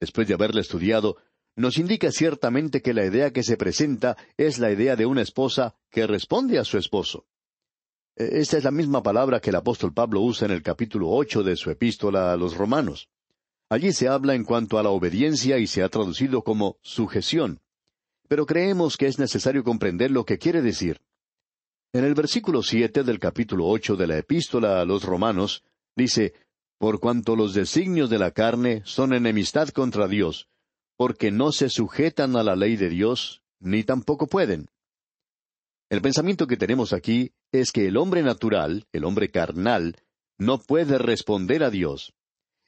después 0.00 0.26
de 0.26 0.34
haberla 0.34 0.60
estudiado, 0.60 1.16
nos 1.56 1.78
indica 1.78 2.10
ciertamente 2.10 2.80
que 2.80 2.94
la 2.94 3.04
idea 3.04 3.32
que 3.32 3.42
se 3.42 3.56
presenta 3.56 4.16
es 4.36 4.58
la 4.58 4.72
idea 4.72 4.96
de 4.96 5.06
una 5.06 5.22
esposa 5.22 5.76
que 5.90 6.06
responde 6.06 6.58
a 6.58 6.64
su 6.64 6.78
esposo. 6.78 7.26
E, 8.16 8.40
esta 8.40 8.56
es 8.58 8.64
la 8.64 8.70
misma 8.70 9.02
palabra 9.02 9.40
que 9.40 9.50
el 9.50 9.56
apóstol 9.56 9.92
Pablo 9.92 10.20
usa 10.20 10.46
en 10.46 10.52
el 10.52 10.62
capítulo 10.62 11.10
ocho 11.10 11.42
de 11.42 11.56
su 11.56 11.70
epístola 11.70 12.32
a 12.32 12.36
los 12.36 12.56
romanos. 12.56 13.08
Allí 13.68 13.92
se 13.92 14.08
habla 14.08 14.34
en 14.34 14.44
cuanto 14.44 14.78
a 14.78 14.82
la 14.82 14.90
obediencia 14.90 15.58
y 15.58 15.66
se 15.66 15.82
ha 15.82 15.88
traducido 15.88 16.42
como 16.42 16.78
sujeción. 16.82 17.60
Pero 18.26 18.46
creemos 18.46 18.96
que 18.96 19.06
es 19.06 19.18
necesario 19.18 19.62
comprender 19.62 20.10
lo 20.10 20.24
que 20.24 20.38
quiere 20.38 20.62
decir. 20.62 21.00
En 21.92 22.04
el 22.04 22.14
versículo 22.14 22.62
siete 22.62 23.02
del 23.02 23.18
capítulo 23.18 23.66
ocho 23.66 23.96
de 23.96 24.06
la 24.06 24.18
epístola 24.18 24.80
a 24.80 24.84
los 24.84 25.04
romanos, 25.04 25.64
dice 25.96 26.34
por 26.80 26.98
cuanto 26.98 27.36
los 27.36 27.52
designios 27.52 28.08
de 28.08 28.18
la 28.18 28.30
carne 28.30 28.80
son 28.86 29.12
enemistad 29.12 29.68
contra 29.68 30.08
Dios, 30.08 30.48
porque 30.96 31.30
no 31.30 31.52
se 31.52 31.68
sujetan 31.68 32.36
a 32.36 32.42
la 32.42 32.56
ley 32.56 32.76
de 32.76 32.88
Dios, 32.88 33.42
ni 33.60 33.84
tampoco 33.84 34.28
pueden. 34.28 34.70
El 35.90 36.00
pensamiento 36.00 36.46
que 36.46 36.56
tenemos 36.56 36.94
aquí 36.94 37.32
es 37.52 37.70
que 37.70 37.86
el 37.86 37.98
hombre 37.98 38.22
natural, 38.22 38.86
el 38.92 39.04
hombre 39.04 39.30
carnal, 39.30 39.96
no 40.38 40.56
puede 40.56 40.96
responder 40.96 41.64
a 41.64 41.70
Dios. 41.70 42.14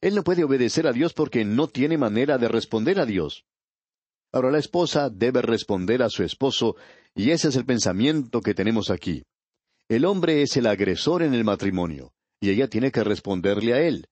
Él 0.02 0.14
no 0.14 0.25
puede 0.25 0.45
obedecer 0.45 0.87
a 0.87 0.92
Dios 0.92 1.14
porque 1.14 1.47
no 1.47 1.69
tiene 1.69 1.97
manera 1.97 2.37
de 2.37 2.49
responder 2.49 3.00
a 3.00 3.07
Dios. 3.07 3.47
Ahora 4.31 4.50
la 4.50 4.59
esposa 4.59 5.09
debe 5.09 5.40
responder 5.40 6.02
a 6.02 6.11
su 6.11 6.23
esposo, 6.23 6.76
y 7.14 7.31
ese 7.31 7.49
es 7.49 7.57
el 7.57 7.64
pensamiento 7.64 8.42
que 8.42 8.52
tenemos 8.52 8.90
aquí. 8.90 9.23
El 9.88 10.04
hombre 10.04 10.42
es 10.42 10.59
el 10.59 10.66
agresor 10.66 11.23
en 11.23 11.33
el 11.33 11.45
matrimonio 11.45 12.12
y 12.43 12.51
ella 12.51 12.67
tiene 12.67 12.91
que 12.91 13.05
responderle 13.05 13.73
a 13.73 13.81
él. 13.81 14.09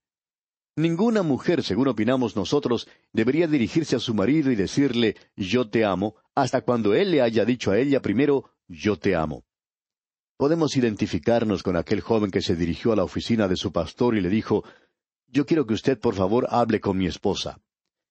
Ninguna 0.77 1.21
mujer, 1.21 1.63
según 1.63 1.89
opinamos 1.89 2.37
nosotros, 2.37 2.87
debería 3.11 3.45
dirigirse 3.45 3.97
a 3.97 3.99
su 3.99 4.13
marido 4.13 4.49
y 4.51 4.55
decirle 4.55 5.17
yo 5.35 5.69
te 5.69 5.83
amo, 5.83 6.15
hasta 6.33 6.61
cuando 6.61 6.93
él 6.93 7.11
le 7.11 7.21
haya 7.21 7.43
dicho 7.43 7.71
a 7.71 7.77
ella 7.77 8.01
primero 8.01 8.49
yo 8.69 8.97
te 8.97 9.15
amo. 9.15 9.43
Podemos 10.37 10.77
identificarnos 10.77 11.61
con 11.61 11.75
aquel 11.75 11.99
joven 11.99 12.31
que 12.31 12.41
se 12.41 12.55
dirigió 12.55 12.93
a 12.93 12.95
la 12.95 13.03
oficina 13.03 13.49
de 13.49 13.57
su 13.57 13.73
pastor 13.73 14.15
y 14.15 14.21
le 14.21 14.29
dijo 14.29 14.63
Yo 15.27 15.45
quiero 15.45 15.67
que 15.67 15.73
usted 15.73 15.99
por 15.99 16.15
favor 16.15 16.47
hable 16.49 16.79
con 16.79 16.97
mi 16.97 17.07
esposa. 17.07 17.59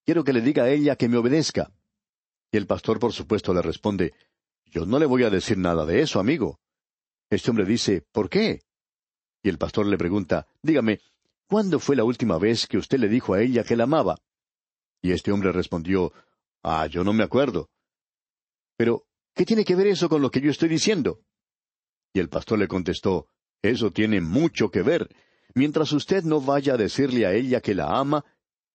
Quiero 0.05 0.23
que 0.23 0.35
le 0.35 0.43
diga 0.43 0.65
a 0.65 0.71
ella 0.71 0.97
que 0.97 1.09
me 1.09 1.17
obedezca. 1.17 1.73
Y 2.53 2.59
el 2.59 2.67
pastor 2.67 2.99
por 2.99 3.15
supuesto 3.15 3.55
le 3.55 3.63
responde 3.63 4.13
Yo 4.67 4.85
no 4.85 4.99
le 4.99 5.07
voy 5.07 5.23
a 5.23 5.31
decir 5.31 5.57
nada 5.57 5.87
de 5.87 6.03
eso, 6.03 6.21
amigo. 6.21 6.61
Este 7.31 7.49
hombre 7.49 7.65
dice 7.65 8.05
¿Por 8.13 8.29
qué? 8.29 8.61
Y 9.43 9.49
el 9.49 9.59
pastor 9.59 9.87
le 9.87 9.99
pregunta 9.99 10.47
Dígame, 10.63 11.01
¿Cuándo 11.51 11.81
fue 11.81 11.97
la 11.97 12.05
última 12.05 12.39
vez 12.39 12.69
que 12.69 12.79
usted 12.79 12.99
le 13.01 13.09
dijo 13.09 13.35
a 13.35 13.43
ella 13.43 13.65
que 13.65 13.75
la 13.75 13.83
amaba? 13.83 14.17
Y 15.03 15.11
este 15.11 15.33
hombre 15.33 15.51
respondió, 15.51 16.13
Ah, 16.63 16.87
yo 16.87 17.03
no 17.03 17.13
me 17.13 17.25
acuerdo. 17.25 17.71
Pero, 18.77 19.05
¿qué 19.35 19.45
tiene 19.45 19.65
que 19.65 19.75
ver 19.75 19.89
eso 19.89 20.09
con 20.09 20.23
lo 20.23 20.31
que 20.31 20.41
yo 20.41 20.51
estoy 20.51 20.69
diciendo? 20.69 21.21
Y 22.13 22.21
el 22.21 22.29
pastor 22.29 22.59
le 22.61 22.69
contestó, 22.69 23.27
Eso 23.63 23.91
tiene 23.91 24.21
mucho 24.21 24.71
que 24.71 24.83
ver. 24.83 25.09
Mientras 25.55 25.93
usted 25.93 26.23
no 26.23 26.41
vaya 26.41 26.75
a 26.75 26.77
decirle 26.77 27.27
a 27.27 27.35
ella 27.35 27.61
que 27.61 27.75
la 27.75 27.99
ama, 27.99 28.25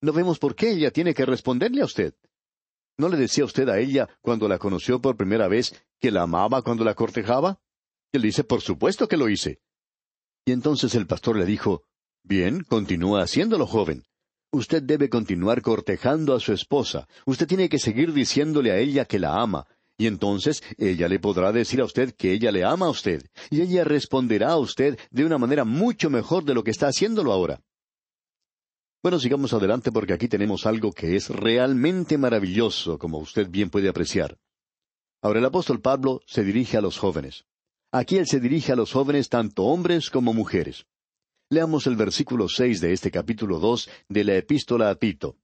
no 0.01 0.11
vemos 0.11 0.37
por 0.37 0.53
qué 0.53 0.71
ella 0.71 0.91
tiene 0.91 1.13
que 1.13 1.25
responderle 1.25 1.81
a 1.81 1.85
usted. 1.85 2.13
¿No 2.97 3.07
le 3.07 3.15
decía 3.15 3.45
usted 3.45 3.69
a 3.69 3.79
ella 3.79 4.09
cuando 4.21 4.47
la 4.47 4.57
conoció 4.57 5.01
por 5.01 5.15
primera 5.15 5.47
vez 5.47 5.85
que 5.99 6.11
la 6.11 6.23
amaba 6.23 6.61
cuando 6.61 6.83
la 6.83 6.93
cortejaba? 6.93 7.61
Él 8.11 8.21
dice, 8.21 8.43
por 8.43 8.61
supuesto 8.61 9.07
que 9.07 9.17
lo 9.17 9.29
hice. 9.29 9.61
Y 10.45 10.51
entonces 10.51 10.93
el 10.95 11.07
pastor 11.07 11.37
le 11.37 11.45
dijo, 11.45 11.83
Bien, 12.27 12.63
continúa 12.63 13.21
haciéndolo, 13.21 13.67
joven. 13.67 14.03
Usted 14.51 14.81
debe 14.81 15.09
continuar 15.09 15.61
cortejando 15.61 16.33
a 16.33 16.39
su 16.39 16.53
esposa. 16.53 17.07
Usted 17.25 17.47
tiene 17.47 17.69
que 17.69 17.77
seguir 17.77 18.13
diciéndole 18.13 18.71
a 18.71 18.77
ella 18.77 19.05
que 19.05 19.19
la 19.19 19.41
ama. 19.41 19.67
Y 19.97 20.07
entonces 20.07 20.63
ella 20.77 21.07
le 21.07 21.19
podrá 21.19 21.51
decir 21.51 21.81
a 21.81 21.85
usted 21.85 22.15
que 22.15 22.31
ella 22.33 22.51
le 22.51 22.63
ama 22.63 22.87
a 22.87 22.89
usted. 22.89 23.23
Y 23.51 23.61
ella 23.61 23.83
responderá 23.83 24.51
a 24.51 24.57
usted 24.57 24.97
de 25.11 25.23
una 25.23 25.37
manera 25.37 25.65
mucho 25.65 26.09
mejor 26.09 26.43
de 26.45 26.55
lo 26.55 26.63
que 26.63 26.71
está 26.71 26.87
haciéndolo 26.87 27.31
ahora. 27.31 27.61
Bueno, 29.03 29.19
sigamos 29.19 29.53
adelante 29.53 29.91
porque 29.91 30.13
aquí 30.13 30.27
tenemos 30.27 30.65
algo 30.65 30.91
que 30.91 31.15
es 31.15 31.29
realmente 31.29 32.17
maravilloso, 32.17 32.97
como 32.97 33.19
usted 33.19 33.47
bien 33.49 33.69
puede 33.69 33.87
apreciar. 33.87 34.39
Ahora 35.21 35.39
el 35.39 35.45
apóstol 35.45 35.79
Pablo 35.79 36.21
se 36.25 36.43
dirige 36.43 36.77
a 36.77 36.81
los 36.81 36.97
jóvenes. 36.97 37.45
Aquí 37.97 38.17
él 38.17 38.27
se 38.27 38.41
dirige 38.41 38.73
a 38.73 38.75
los 38.75 38.91
jóvenes 38.91 39.29
tanto 39.29 39.63
hombres 39.63 40.09
como 40.09 40.33
mujeres. 40.33 40.85
Leamos 41.49 41.87
el 41.87 41.95
versículo 41.95 42.49
seis 42.49 42.81
de 42.81 42.91
este 42.91 43.09
capítulo 43.09 43.57
dos 43.57 43.89
de 44.09 44.25
la 44.25 44.35
Epístola 44.35 44.89
a 44.89 44.95
Tito. 44.95 45.37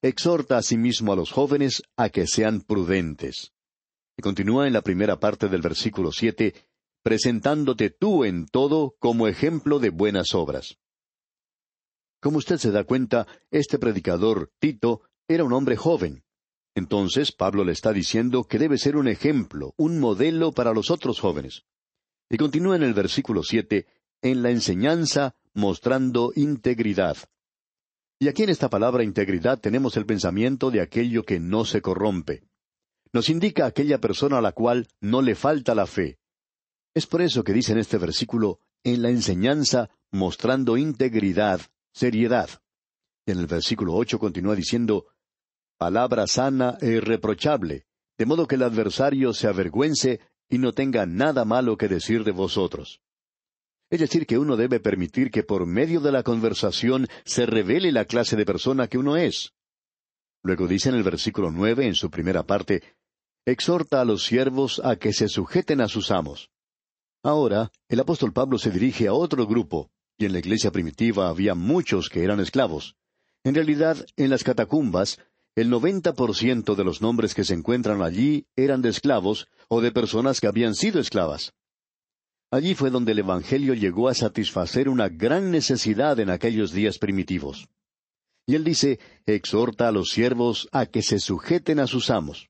Exhorta 0.00 0.56
asimismo 0.56 1.12
a 1.12 1.16
los 1.16 1.30
jóvenes 1.30 1.82
a 1.94 2.08
que 2.08 2.26
sean 2.26 2.62
prudentes. 2.62 3.52
Y 4.16 4.22
continúa 4.22 4.66
en 4.66 4.72
la 4.72 4.80
primera 4.80 5.20
parte 5.20 5.50
del 5.50 5.60
versículo 5.60 6.10
siete, 6.10 6.54
presentándote 7.02 7.90
tú 7.90 8.24
en 8.24 8.46
todo 8.46 8.96
como 8.98 9.28
ejemplo 9.28 9.78
de 9.78 9.90
buenas 9.90 10.34
obras. 10.34 10.78
Como 12.18 12.38
usted 12.38 12.56
se 12.56 12.70
da 12.70 12.84
cuenta, 12.84 13.26
este 13.50 13.78
predicador, 13.78 14.50
Tito, 14.58 15.02
era 15.28 15.44
un 15.44 15.52
hombre 15.52 15.76
joven. 15.76 16.24
Entonces 16.78 17.32
Pablo 17.32 17.64
le 17.64 17.72
está 17.72 17.92
diciendo 17.92 18.44
que 18.44 18.56
debe 18.56 18.78
ser 18.78 18.96
un 18.96 19.08
ejemplo, 19.08 19.74
un 19.76 19.98
modelo 19.98 20.52
para 20.52 20.72
los 20.72 20.92
otros 20.92 21.18
jóvenes. 21.18 21.64
Y 22.30 22.36
continúa 22.36 22.76
en 22.76 22.84
el 22.84 22.94
versículo 22.94 23.42
siete, 23.42 23.88
en 24.22 24.44
la 24.44 24.50
enseñanza 24.50 25.34
mostrando 25.54 26.30
integridad. 26.36 27.16
Y 28.20 28.28
aquí 28.28 28.44
en 28.44 28.50
esta 28.50 28.70
palabra 28.70 29.02
integridad 29.02 29.58
tenemos 29.58 29.96
el 29.96 30.06
pensamiento 30.06 30.70
de 30.70 30.80
aquello 30.80 31.24
que 31.24 31.40
no 31.40 31.64
se 31.64 31.82
corrompe. 31.82 32.44
Nos 33.12 33.28
indica 33.28 33.66
aquella 33.66 33.98
persona 33.98 34.38
a 34.38 34.42
la 34.42 34.52
cual 34.52 34.86
no 35.00 35.20
le 35.20 35.34
falta 35.34 35.74
la 35.74 35.86
fe. 35.86 36.20
Es 36.94 37.08
por 37.08 37.22
eso 37.22 37.42
que 37.42 37.52
dice 37.52 37.72
en 37.72 37.78
este 37.78 37.98
versículo, 37.98 38.60
en 38.84 39.02
la 39.02 39.10
enseñanza 39.10 39.90
mostrando 40.12 40.76
integridad, 40.76 41.60
seriedad. 41.92 42.48
Y 43.26 43.32
en 43.32 43.38
el 43.38 43.48
versículo 43.48 43.94
ocho 43.94 44.20
continúa 44.20 44.54
diciendo, 44.54 45.06
palabra 45.78 46.26
sana 46.26 46.76
e 46.80 46.88
irreprochable, 46.88 47.86
de 48.18 48.26
modo 48.26 48.46
que 48.46 48.56
el 48.56 48.64
adversario 48.64 49.32
se 49.32 49.46
avergüence 49.46 50.20
y 50.50 50.58
no 50.58 50.72
tenga 50.72 51.06
nada 51.06 51.44
malo 51.44 51.76
que 51.76 51.88
decir 51.88 52.24
de 52.24 52.32
vosotros. 52.32 53.00
Es 53.90 54.00
decir, 54.00 54.26
que 54.26 54.38
uno 54.38 54.56
debe 54.56 54.80
permitir 54.80 55.30
que 55.30 55.44
por 55.44 55.64
medio 55.66 56.00
de 56.00 56.12
la 56.12 56.22
conversación 56.22 57.08
se 57.24 57.46
revele 57.46 57.92
la 57.92 58.04
clase 58.04 58.36
de 58.36 58.44
persona 58.44 58.88
que 58.88 58.98
uno 58.98 59.16
es. 59.16 59.54
Luego 60.42 60.66
dice 60.66 60.90
en 60.90 60.96
el 60.96 61.02
versículo 61.02 61.50
nueve, 61.50 61.86
en 61.86 61.94
su 61.94 62.10
primera 62.10 62.42
parte, 62.42 62.82
exhorta 63.46 64.00
a 64.00 64.04
los 64.04 64.24
siervos 64.24 64.80
a 64.84 64.96
que 64.96 65.12
se 65.12 65.28
sujeten 65.28 65.80
a 65.80 65.88
sus 65.88 66.10
amos. 66.10 66.50
Ahora, 67.22 67.70
el 67.88 68.00
apóstol 68.00 68.32
Pablo 68.32 68.58
se 68.58 68.70
dirige 68.70 69.08
a 69.08 69.14
otro 69.14 69.46
grupo, 69.46 69.90
y 70.18 70.26
en 70.26 70.32
la 70.32 70.38
iglesia 70.38 70.70
primitiva 70.70 71.28
había 71.28 71.54
muchos 71.54 72.08
que 72.10 72.24
eran 72.24 72.40
esclavos. 72.40 72.96
En 73.44 73.54
realidad, 73.54 74.04
en 74.16 74.30
las 74.30 74.44
catacumbas, 74.44 75.18
el 75.60 75.70
noventa 75.70 76.12
por 76.12 76.36
ciento 76.36 76.76
de 76.76 76.84
los 76.84 77.02
nombres 77.02 77.34
que 77.34 77.42
se 77.42 77.52
encuentran 77.52 78.00
allí 78.00 78.46
eran 78.54 78.80
de 78.80 78.90
esclavos 78.90 79.48
o 79.66 79.80
de 79.80 79.90
personas 79.90 80.40
que 80.40 80.46
habían 80.46 80.76
sido 80.76 81.00
esclavas. 81.00 81.52
Allí 82.52 82.76
fue 82.76 82.90
donde 82.90 83.10
el 83.10 83.18
Evangelio 83.18 83.74
llegó 83.74 84.08
a 84.08 84.14
satisfacer 84.14 84.88
una 84.88 85.08
gran 85.08 85.50
necesidad 85.50 86.20
en 86.20 86.30
aquellos 86.30 86.70
días 86.70 86.98
primitivos. 86.98 87.66
Y 88.46 88.54
él 88.54 88.62
dice, 88.62 89.00
exhorta 89.26 89.88
a 89.88 89.92
los 89.92 90.10
siervos 90.10 90.68
a 90.70 90.86
que 90.86 91.02
se 91.02 91.18
sujeten 91.18 91.80
a 91.80 91.88
sus 91.88 92.08
amos. 92.10 92.48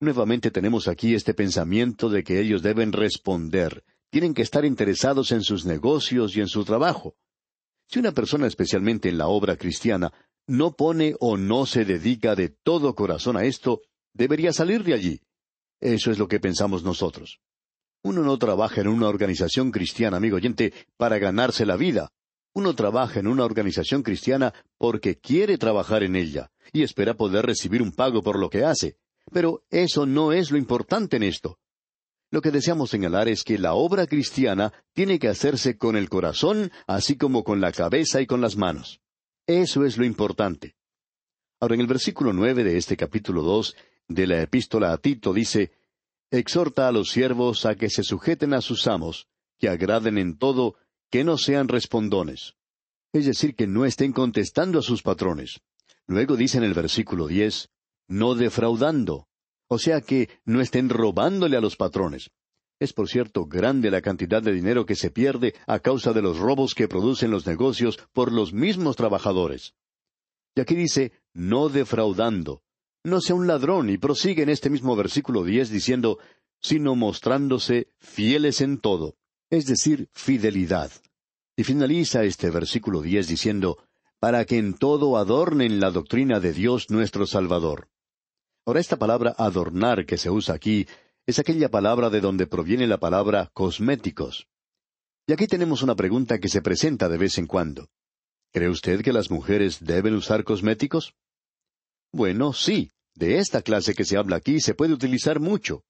Nuevamente 0.00 0.50
tenemos 0.50 0.88
aquí 0.88 1.14
este 1.14 1.32
pensamiento 1.32 2.08
de 2.08 2.24
que 2.24 2.40
ellos 2.40 2.60
deben 2.60 2.90
responder, 2.90 3.84
tienen 4.10 4.34
que 4.34 4.42
estar 4.42 4.64
interesados 4.64 5.30
en 5.30 5.44
sus 5.44 5.64
negocios 5.64 6.36
y 6.36 6.40
en 6.40 6.48
su 6.48 6.64
trabajo. 6.64 7.14
Si 7.86 8.00
una 8.00 8.10
persona, 8.10 8.48
especialmente 8.48 9.08
en 9.08 9.18
la 9.18 9.28
obra 9.28 9.56
cristiana, 9.56 10.12
no 10.46 10.72
pone 10.72 11.14
o 11.20 11.36
no 11.36 11.66
se 11.66 11.84
dedica 11.84 12.34
de 12.34 12.48
todo 12.48 12.94
corazón 12.94 13.36
a 13.36 13.44
esto, 13.44 13.82
debería 14.12 14.52
salir 14.52 14.84
de 14.84 14.94
allí. 14.94 15.20
Eso 15.80 16.10
es 16.10 16.18
lo 16.18 16.28
que 16.28 16.40
pensamos 16.40 16.82
nosotros. 16.82 17.40
Uno 18.02 18.22
no 18.22 18.38
trabaja 18.38 18.80
en 18.80 18.88
una 18.88 19.08
organización 19.08 19.70
cristiana, 19.70 20.16
amigo 20.16 20.36
oyente, 20.36 20.72
para 20.96 21.18
ganarse 21.18 21.66
la 21.66 21.76
vida. 21.76 22.10
Uno 22.52 22.74
trabaja 22.74 23.20
en 23.20 23.26
una 23.26 23.44
organización 23.44 24.02
cristiana 24.02 24.52
porque 24.78 25.18
quiere 25.18 25.58
trabajar 25.58 26.02
en 26.02 26.16
ella 26.16 26.50
y 26.72 26.82
espera 26.82 27.14
poder 27.14 27.46
recibir 27.46 27.82
un 27.82 27.92
pago 27.92 28.22
por 28.22 28.38
lo 28.38 28.50
que 28.50 28.64
hace. 28.64 28.96
Pero 29.32 29.62
eso 29.70 30.06
no 30.06 30.32
es 30.32 30.50
lo 30.50 30.58
importante 30.58 31.16
en 31.16 31.22
esto. 31.22 31.58
Lo 32.32 32.40
que 32.40 32.50
deseamos 32.50 32.90
señalar 32.90 33.28
es 33.28 33.42
que 33.42 33.58
la 33.58 33.74
obra 33.74 34.06
cristiana 34.06 34.72
tiene 34.92 35.18
que 35.18 35.28
hacerse 35.28 35.76
con 35.76 35.96
el 35.96 36.08
corazón, 36.08 36.70
así 36.86 37.16
como 37.16 37.44
con 37.44 37.60
la 37.60 37.72
cabeza 37.72 38.20
y 38.20 38.26
con 38.26 38.40
las 38.40 38.56
manos. 38.56 38.99
Eso 39.50 39.84
es 39.84 39.98
lo 39.98 40.04
importante. 40.04 40.76
Ahora, 41.58 41.74
en 41.74 41.80
el 41.80 41.88
versículo 41.88 42.32
nueve 42.32 42.62
de 42.62 42.76
este 42.76 42.96
capítulo 42.96 43.42
dos 43.42 43.74
de 44.06 44.28
la 44.28 44.40
epístola 44.42 44.92
a 44.92 44.98
Tito 44.98 45.32
dice 45.32 45.72
exhorta 46.30 46.86
a 46.86 46.92
los 46.92 47.10
siervos 47.10 47.66
a 47.66 47.74
que 47.74 47.90
se 47.90 48.04
sujeten 48.04 48.54
a 48.54 48.60
sus 48.60 48.86
amos, 48.86 49.26
que 49.58 49.68
agraden 49.68 50.18
en 50.18 50.38
todo, 50.38 50.76
que 51.10 51.24
no 51.24 51.36
sean 51.36 51.66
respondones. 51.66 52.54
Es 53.12 53.26
decir, 53.26 53.56
que 53.56 53.66
no 53.66 53.84
estén 53.84 54.12
contestando 54.12 54.78
a 54.78 54.82
sus 54.82 55.02
patrones. 55.02 55.58
Luego 56.06 56.36
dice 56.36 56.58
en 56.58 56.62
el 56.64 56.72
versículo 56.72 57.26
diez, 57.26 57.70
no 58.06 58.36
defraudando. 58.36 59.26
O 59.66 59.80
sea 59.80 60.00
que 60.00 60.28
no 60.44 60.60
estén 60.60 60.88
robándole 60.88 61.56
a 61.56 61.60
los 61.60 61.74
patrones. 61.74 62.30
Es 62.80 62.94
por 62.94 63.08
cierto 63.08 63.44
grande 63.44 63.90
la 63.90 64.00
cantidad 64.00 64.42
de 64.42 64.52
dinero 64.52 64.86
que 64.86 64.96
se 64.96 65.10
pierde 65.10 65.54
a 65.66 65.80
causa 65.80 66.14
de 66.14 66.22
los 66.22 66.38
robos 66.38 66.74
que 66.74 66.88
producen 66.88 67.30
los 67.30 67.46
negocios 67.46 67.98
por 68.14 68.32
los 68.32 68.54
mismos 68.54 68.96
trabajadores. 68.96 69.74
Y 70.56 70.62
aquí 70.62 70.74
dice, 70.74 71.12
no 71.34 71.68
defraudando, 71.68 72.62
no 73.04 73.20
sea 73.20 73.36
un 73.36 73.46
ladrón, 73.46 73.90
y 73.90 73.98
prosigue 73.98 74.42
en 74.42 74.48
este 74.48 74.70
mismo 74.70 74.96
versículo 74.96 75.44
diez 75.44 75.68
diciendo, 75.68 76.18
sino 76.60 76.94
mostrándose 76.94 77.88
fieles 77.98 78.62
en 78.62 78.78
todo, 78.78 79.16
es 79.50 79.66
decir, 79.66 80.08
fidelidad. 80.12 80.90
Y 81.56 81.64
finaliza 81.64 82.24
este 82.24 82.48
versículo 82.48 83.02
diez 83.02 83.28
diciendo, 83.28 83.78
para 84.18 84.46
que 84.46 84.56
en 84.56 84.72
todo 84.72 85.18
adornen 85.18 85.80
la 85.80 85.90
doctrina 85.90 86.40
de 86.40 86.54
Dios 86.54 86.90
nuestro 86.90 87.26
Salvador. 87.26 87.88
Ahora 88.66 88.80
esta 88.80 88.98
palabra 88.98 89.34
adornar 89.36 90.06
que 90.06 90.16
se 90.16 90.30
usa 90.30 90.54
aquí 90.54 90.86
es 91.26 91.38
aquella 91.38 91.70
palabra 91.70 92.10
de 92.10 92.20
donde 92.20 92.46
proviene 92.46 92.86
la 92.86 92.98
palabra 92.98 93.50
cosméticos. 93.52 94.48
Y 95.26 95.32
aquí 95.32 95.46
tenemos 95.46 95.82
una 95.82 95.94
pregunta 95.94 96.38
que 96.38 96.48
se 96.48 96.62
presenta 96.62 97.08
de 97.08 97.18
vez 97.18 97.38
en 97.38 97.46
cuando. 97.46 97.88
¿Cree 98.52 98.68
usted 98.68 99.02
que 99.02 99.12
las 99.12 99.30
mujeres 99.30 99.78
deben 99.84 100.14
usar 100.14 100.42
cosméticos? 100.44 101.14
Bueno, 102.12 102.52
sí, 102.52 102.90
de 103.14 103.38
esta 103.38 103.62
clase 103.62 103.94
que 103.94 104.04
se 104.04 104.16
habla 104.16 104.36
aquí 104.36 104.60
se 104.60 104.74
puede 104.74 104.92
utilizar 104.92 105.38
mucho, 105.38 105.84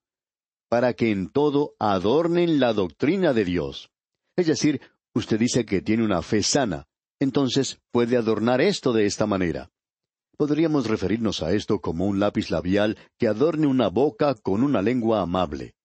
para 0.69 0.93
que 0.93 1.11
en 1.11 1.29
todo 1.29 1.73
adornen 1.79 2.59
la 2.59 2.73
doctrina 2.73 3.33
de 3.33 3.45
Dios. 3.45 3.89
Es 4.37 4.47
decir, 4.47 4.79
usted 5.13 5.39
dice 5.39 5.65
que 5.65 5.81
tiene 5.81 6.03
una 6.03 6.21
fe 6.21 6.43
sana, 6.43 6.87
entonces 7.19 7.79
puede 7.91 8.17
adornar 8.17 8.61
esto 8.61 8.93
de 8.93 9.05
esta 9.05 9.25
manera. 9.25 9.71
Podríamos 10.41 10.87
referirnos 10.87 11.43
a 11.43 11.53
esto 11.53 11.81
como 11.81 12.07
un 12.07 12.19
lápiz 12.19 12.49
labial 12.49 12.97
que 13.19 13.27
adorne 13.27 13.67
una 13.67 13.89
boca 13.89 14.33
con 14.33 14.63
una 14.63 14.81
lengua 14.81 15.21
amable. 15.21 15.75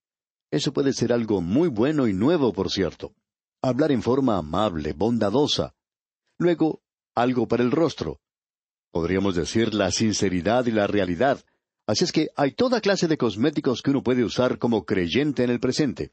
Eso 0.50 0.72
puede 0.72 0.94
ser 0.94 1.12
algo 1.12 1.42
muy 1.42 1.68
bueno 1.68 2.08
y 2.08 2.14
nuevo, 2.14 2.54
por 2.54 2.70
cierto. 2.70 3.12
Hablar 3.60 3.92
en 3.92 4.00
forma 4.00 4.38
amable, 4.38 4.94
bondadosa. 4.94 5.74
Luego, 6.38 6.80
algo 7.14 7.46
para 7.46 7.64
el 7.64 7.70
rostro. 7.70 8.18
Podríamos 8.92 9.34
decir 9.34 9.74
la 9.74 9.90
sinceridad 9.90 10.64
y 10.64 10.70
la 10.70 10.86
realidad. 10.86 11.44
Así 11.86 12.04
es 12.04 12.12
que 12.12 12.30
hay 12.34 12.52
toda 12.52 12.80
clase 12.80 13.08
de 13.08 13.18
cosméticos 13.18 13.82
que 13.82 13.90
uno 13.90 14.02
puede 14.02 14.24
usar 14.24 14.56
como 14.58 14.86
creyente 14.86 15.44
en 15.44 15.50
el 15.50 15.60
presente. 15.60 16.12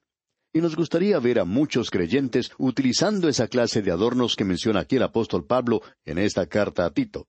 Y 0.52 0.60
nos 0.60 0.76
gustaría 0.76 1.18
ver 1.20 1.40
a 1.40 1.46
muchos 1.46 1.90
creyentes 1.90 2.52
utilizando 2.58 3.30
esa 3.30 3.48
clase 3.48 3.82
de 3.82 3.92
adornos 3.92 4.36
que 4.36 4.44
menciona 4.44 4.82
aquí 4.82 4.98
el 4.98 5.04
apóstol 5.04 5.46
Pablo 5.46 5.82
en 6.04 6.18
esta 6.18 6.46
carta 6.46 6.86
a 6.86 6.90
Tito. 6.90 7.26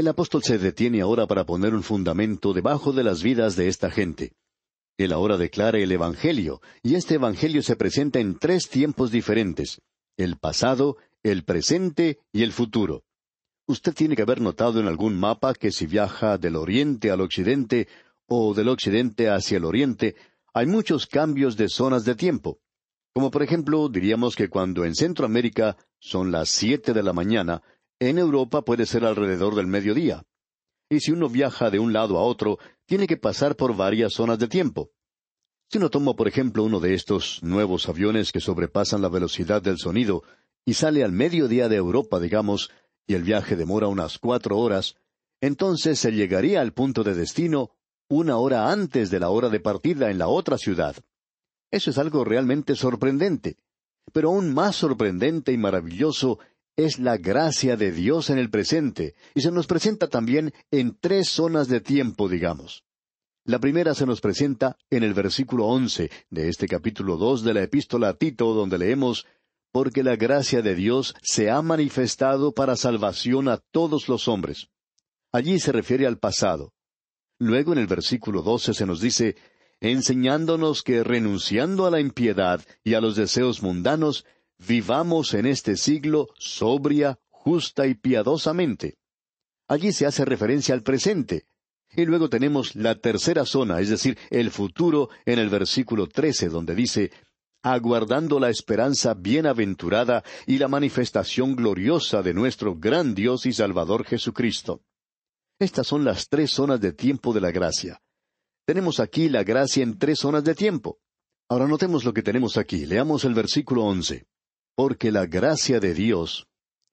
El 0.00 0.08
apóstol 0.08 0.42
se 0.42 0.56
detiene 0.56 1.02
ahora 1.02 1.26
para 1.26 1.44
poner 1.44 1.74
un 1.74 1.82
fundamento 1.82 2.54
debajo 2.54 2.90
de 2.94 3.04
las 3.04 3.22
vidas 3.22 3.54
de 3.54 3.68
esta 3.68 3.90
gente. 3.90 4.32
Él 4.96 5.12
ahora 5.12 5.36
declara 5.36 5.78
el 5.78 5.92
Evangelio, 5.92 6.62
y 6.82 6.94
este 6.94 7.16
Evangelio 7.16 7.62
se 7.62 7.76
presenta 7.76 8.18
en 8.18 8.38
tres 8.38 8.70
tiempos 8.70 9.10
diferentes, 9.10 9.82
el 10.16 10.38
pasado, 10.38 10.96
el 11.22 11.44
presente 11.44 12.18
y 12.32 12.44
el 12.44 12.52
futuro. 12.52 13.04
Usted 13.66 13.92
tiene 13.92 14.16
que 14.16 14.22
haber 14.22 14.40
notado 14.40 14.80
en 14.80 14.86
algún 14.86 15.20
mapa 15.20 15.52
que 15.52 15.70
si 15.70 15.84
viaja 15.84 16.38
del 16.38 16.56
oriente 16.56 17.10
al 17.10 17.20
occidente 17.20 17.86
o 18.26 18.54
del 18.54 18.70
occidente 18.70 19.28
hacia 19.28 19.58
el 19.58 19.66
oriente, 19.66 20.16
hay 20.54 20.64
muchos 20.64 21.06
cambios 21.06 21.58
de 21.58 21.68
zonas 21.68 22.06
de 22.06 22.14
tiempo. 22.14 22.58
Como 23.12 23.30
por 23.30 23.42
ejemplo, 23.42 23.86
diríamos 23.90 24.34
que 24.34 24.48
cuando 24.48 24.86
en 24.86 24.94
Centroamérica 24.94 25.76
son 25.98 26.32
las 26.32 26.48
siete 26.48 26.94
de 26.94 27.02
la 27.02 27.12
mañana, 27.12 27.60
en 28.00 28.18
Europa 28.18 28.62
puede 28.62 28.86
ser 28.86 29.04
alrededor 29.04 29.54
del 29.54 29.66
mediodía. 29.66 30.24
Y 30.88 31.00
si 31.00 31.12
uno 31.12 31.28
viaja 31.28 31.70
de 31.70 31.78
un 31.78 31.92
lado 31.92 32.18
a 32.18 32.22
otro, 32.22 32.58
tiene 32.86 33.06
que 33.06 33.16
pasar 33.16 33.54
por 33.54 33.76
varias 33.76 34.14
zonas 34.14 34.38
de 34.38 34.48
tiempo. 34.48 34.90
Si 35.70 35.78
uno 35.78 35.90
toma, 35.90 36.14
por 36.14 36.26
ejemplo, 36.26 36.64
uno 36.64 36.80
de 36.80 36.94
estos 36.94 37.42
nuevos 37.44 37.88
aviones 37.88 38.32
que 38.32 38.40
sobrepasan 38.40 39.02
la 39.02 39.08
velocidad 39.08 39.62
del 39.62 39.78
sonido 39.78 40.24
y 40.64 40.74
sale 40.74 41.04
al 41.04 41.12
mediodía 41.12 41.68
de 41.68 41.76
Europa, 41.76 42.18
digamos, 42.18 42.70
y 43.06 43.14
el 43.14 43.22
viaje 43.22 43.54
demora 43.54 43.86
unas 43.86 44.18
cuatro 44.18 44.58
horas, 44.58 44.96
entonces 45.40 45.98
se 45.98 46.10
llegaría 46.10 46.60
al 46.60 46.72
punto 46.72 47.04
de 47.04 47.14
destino 47.14 47.70
una 48.08 48.38
hora 48.38 48.72
antes 48.72 49.10
de 49.10 49.20
la 49.20 49.30
hora 49.30 49.48
de 49.48 49.60
partida 49.60 50.10
en 50.10 50.18
la 50.18 50.26
otra 50.26 50.58
ciudad. 50.58 50.96
Eso 51.70 51.90
es 51.90 51.98
algo 51.98 52.24
realmente 52.24 52.74
sorprendente. 52.74 53.56
Pero 54.12 54.30
aún 54.30 54.52
más 54.52 54.74
sorprendente 54.74 55.52
y 55.52 55.58
maravilloso 55.58 56.40
es 56.84 56.98
la 56.98 57.16
gracia 57.16 57.76
de 57.76 57.92
Dios 57.92 58.30
en 58.30 58.38
el 58.38 58.50
presente, 58.50 59.14
y 59.34 59.40
se 59.40 59.50
nos 59.50 59.66
presenta 59.66 60.08
también 60.08 60.52
en 60.70 60.96
tres 60.98 61.28
zonas 61.28 61.68
de 61.68 61.80
tiempo, 61.80 62.28
digamos. 62.28 62.84
La 63.44 63.58
primera 63.58 63.94
se 63.94 64.06
nos 64.06 64.20
presenta 64.20 64.76
en 64.90 65.02
el 65.02 65.14
versículo 65.14 65.66
once 65.66 66.10
de 66.30 66.48
este 66.48 66.66
capítulo 66.66 67.16
dos 67.16 67.42
de 67.42 67.54
la 67.54 67.62
epístola 67.62 68.10
a 68.10 68.14
Tito, 68.14 68.54
donde 68.54 68.78
leemos 68.78 69.26
Porque 69.72 70.02
la 70.02 70.16
gracia 70.16 70.62
de 70.62 70.74
Dios 70.74 71.14
se 71.22 71.50
ha 71.50 71.62
manifestado 71.62 72.52
para 72.52 72.76
salvación 72.76 73.48
a 73.48 73.58
todos 73.58 74.08
los 74.08 74.28
hombres. 74.28 74.68
Allí 75.32 75.60
se 75.60 75.72
refiere 75.72 76.06
al 76.06 76.18
pasado. 76.18 76.74
Luego 77.38 77.72
en 77.72 77.78
el 77.78 77.86
versículo 77.86 78.42
doce 78.42 78.74
se 78.74 78.84
nos 78.84 79.00
dice, 79.00 79.36
enseñándonos 79.80 80.82
que 80.82 81.02
renunciando 81.04 81.86
a 81.86 81.90
la 81.90 82.00
impiedad 82.00 82.60
y 82.84 82.94
a 82.94 83.00
los 83.00 83.16
deseos 83.16 83.62
mundanos, 83.62 84.26
vivamos 84.66 85.34
en 85.34 85.46
este 85.46 85.76
siglo 85.76 86.28
sobria, 86.38 87.18
justa 87.28 87.86
y 87.86 87.94
piadosamente. 87.94 88.98
Allí 89.68 89.92
se 89.92 90.06
hace 90.06 90.24
referencia 90.24 90.74
al 90.74 90.82
presente. 90.82 91.46
Y 91.92 92.04
luego 92.04 92.28
tenemos 92.28 92.76
la 92.76 92.94
tercera 92.94 93.44
zona, 93.44 93.80
es 93.80 93.88
decir, 93.88 94.16
el 94.30 94.50
futuro, 94.50 95.10
en 95.24 95.38
el 95.38 95.48
versículo 95.48 96.06
trece, 96.06 96.48
donde 96.48 96.74
dice, 96.74 97.10
aguardando 97.62 98.38
la 98.38 98.48
esperanza 98.48 99.14
bienaventurada 99.14 100.22
y 100.46 100.58
la 100.58 100.68
manifestación 100.68 101.56
gloriosa 101.56 102.22
de 102.22 102.32
nuestro 102.32 102.76
gran 102.76 103.14
Dios 103.14 103.44
y 103.46 103.52
Salvador 103.52 104.04
Jesucristo. 104.04 104.82
Estas 105.58 105.86
son 105.86 106.04
las 106.04 106.28
tres 106.28 106.52
zonas 106.52 106.80
de 106.80 106.92
tiempo 106.92 107.32
de 107.32 107.40
la 107.40 107.50
gracia. 107.50 108.00
Tenemos 108.64 109.00
aquí 109.00 109.28
la 109.28 109.42
gracia 109.42 109.82
en 109.82 109.98
tres 109.98 110.20
zonas 110.20 110.44
de 110.44 110.54
tiempo. 110.54 111.00
Ahora 111.48 111.66
notemos 111.66 112.04
lo 112.04 112.14
que 112.14 112.22
tenemos 112.22 112.56
aquí. 112.56 112.86
Leamos 112.86 113.24
el 113.24 113.34
versículo 113.34 113.84
once. 113.84 114.26
Porque 114.74 115.12
la 115.12 115.26
gracia 115.26 115.80
de 115.80 115.94
Dios. 115.94 116.48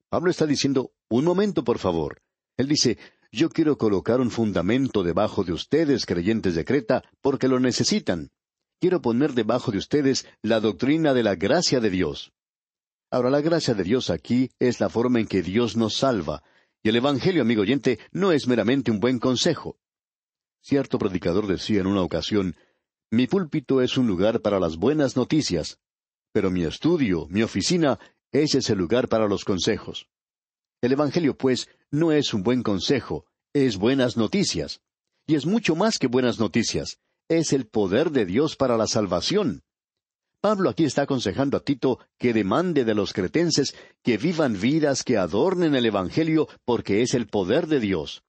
Pablo 0.10 0.32
está 0.32 0.46
diciendo, 0.46 0.92
un 1.10 1.26
momento, 1.26 1.64
por 1.64 1.80
favor. 1.80 2.22
Él 2.58 2.68
dice, 2.68 2.98
yo 3.32 3.50
quiero 3.50 3.78
colocar 3.78 4.22
un 4.22 4.32
fundamento 4.32 5.04
debajo 5.04 5.44
de 5.44 5.54
ustedes, 5.54 6.06
creyentes 6.06 6.56
de 6.56 6.66
Creta, 6.66 7.04
porque 7.22 7.48
lo 7.48 7.60
necesitan. 7.60 8.32
Quiero 8.80 9.02
poner 9.02 9.34
debajo 9.34 9.72
de 9.72 9.80
ustedes 9.80 10.28
la 10.42 10.60
doctrina 10.60 11.14
de 11.14 11.24
la 11.24 11.36
gracia 11.36 11.80
de 11.80 11.90
Dios. 11.90 12.32
Ahora, 13.10 13.30
la 13.30 13.42
gracia 13.42 13.74
de 13.74 13.84
Dios 13.84 14.10
aquí 14.10 14.52
es 14.60 14.80
la 14.80 14.90
forma 14.90 15.20
en 15.20 15.28
que 15.28 15.42
Dios 15.42 15.76
nos 15.78 15.96
salva, 15.96 16.44
y 16.84 16.90
el 16.90 16.98
Evangelio, 16.98 17.42
amigo 17.42 17.62
oyente, 17.62 18.00
no 18.12 18.32
es 18.32 18.48
meramente 18.48 18.92
un 18.92 19.00
buen 19.00 19.20
consejo. 19.20 19.78
Cierto 20.62 21.00
predicador 21.00 21.48
decía 21.48 21.80
en 21.80 21.88
una 21.88 22.02
ocasión, 22.02 22.56
Mi 23.10 23.28
púlpito 23.28 23.82
es 23.82 23.98
un 23.98 24.08
lugar 24.08 24.42
para 24.42 24.60
las 24.60 24.78
buenas 24.78 25.16
noticias, 25.16 25.80
pero 26.38 26.52
mi 26.52 26.66
estudio, 26.66 27.26
mi 27.32 27.42
oficina, 27.42 27.98
ese 28.32 28.60
es 28.60 28.70
el 28.70 28.78
lugar 28.78 29.10
para 29.10 29.28
los 29.28 29.44
consejos. 29.44 30.08
El 30.84 30.92
Evangelio, 30.92 31.36
pues, 31.36 31.68
no 31.90 32.12
es 32.12 32.32
un 32.32 32.44
buen 32.44 32.62
consejo, 32.62 33.26
es 33.54 33.78
buenas 33.78 34.18
noticias. 34.18 34.82
Y 35.26 35.34
es 35.34 35.48
mucho 35.48 35.76
más 35.76 35.98
que 35.98 36.06
buenas 36.06 36.38
noticias, 36.38 37.00
es 37.28 37.54
el 37.54 37.66
poder 37.66 38.12
de 38.12 38.28
Dios 38.28 38.56
para 38.56 38.78
la 38.78 38.86
salvación. 38.86 39.64
Pablo 40.40 40.70
aquí 40.70 40.84
está 40.84 41.02
aconsejando 41.02 41.58
a 41.58 41.62
Tito 41.62 41.98
que 42.20 42.34
demande 42.34 42.86
de 42.86 42.94
los 42.94 43.14
cretenses 43.14 43.74
que 44.04 44.20
vivan 44.20 44.62
vidas 44.62 45.02
que 45.02 45.18
adornen 45.18 45.74
el 45.74 45.88
Evangelio 45.88 46.48
porque 46.66 47.02
es 47.02 47.16
el 47.16 47.26
poder 47.26 47.66
de 47.66 47.80
Dios. 47.80 48.22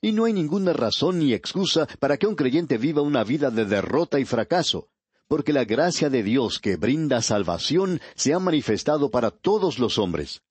Y 0.00 0.12
no 0.12 0.26
hay 0.26 0.32
ninguna 0.32 0.72
razón 0.72 1.18
ni 1.18 1.32
excusa 1.32 1.88
para 1.98 2.16
que 2.16 2.28
un 2.28 2.36
creyente 2.36 2.78
viva 2.78 3.02
una 3.02 3.24
vida 3.24 3.50
de 3.50 3.64
derrota 3.64 4.20
y 4.20 4.24
fracaso, 4.24 4.88
porque 5.28 5.52
la 5.52 5.64
gracia 5.64 6.10
de 6.10 6.22
Dios 6.22 6.58
que 6.58 6.76
brinda 6.76 7.22
salvación 7.22 8.00
se 8.14 8.34
ha 8.34 8.38
manifestado 8.38 9.10
para 9.10 9.30
todos 9.30 9.78
los 9.78 9.98
hombres. 9.98 10.42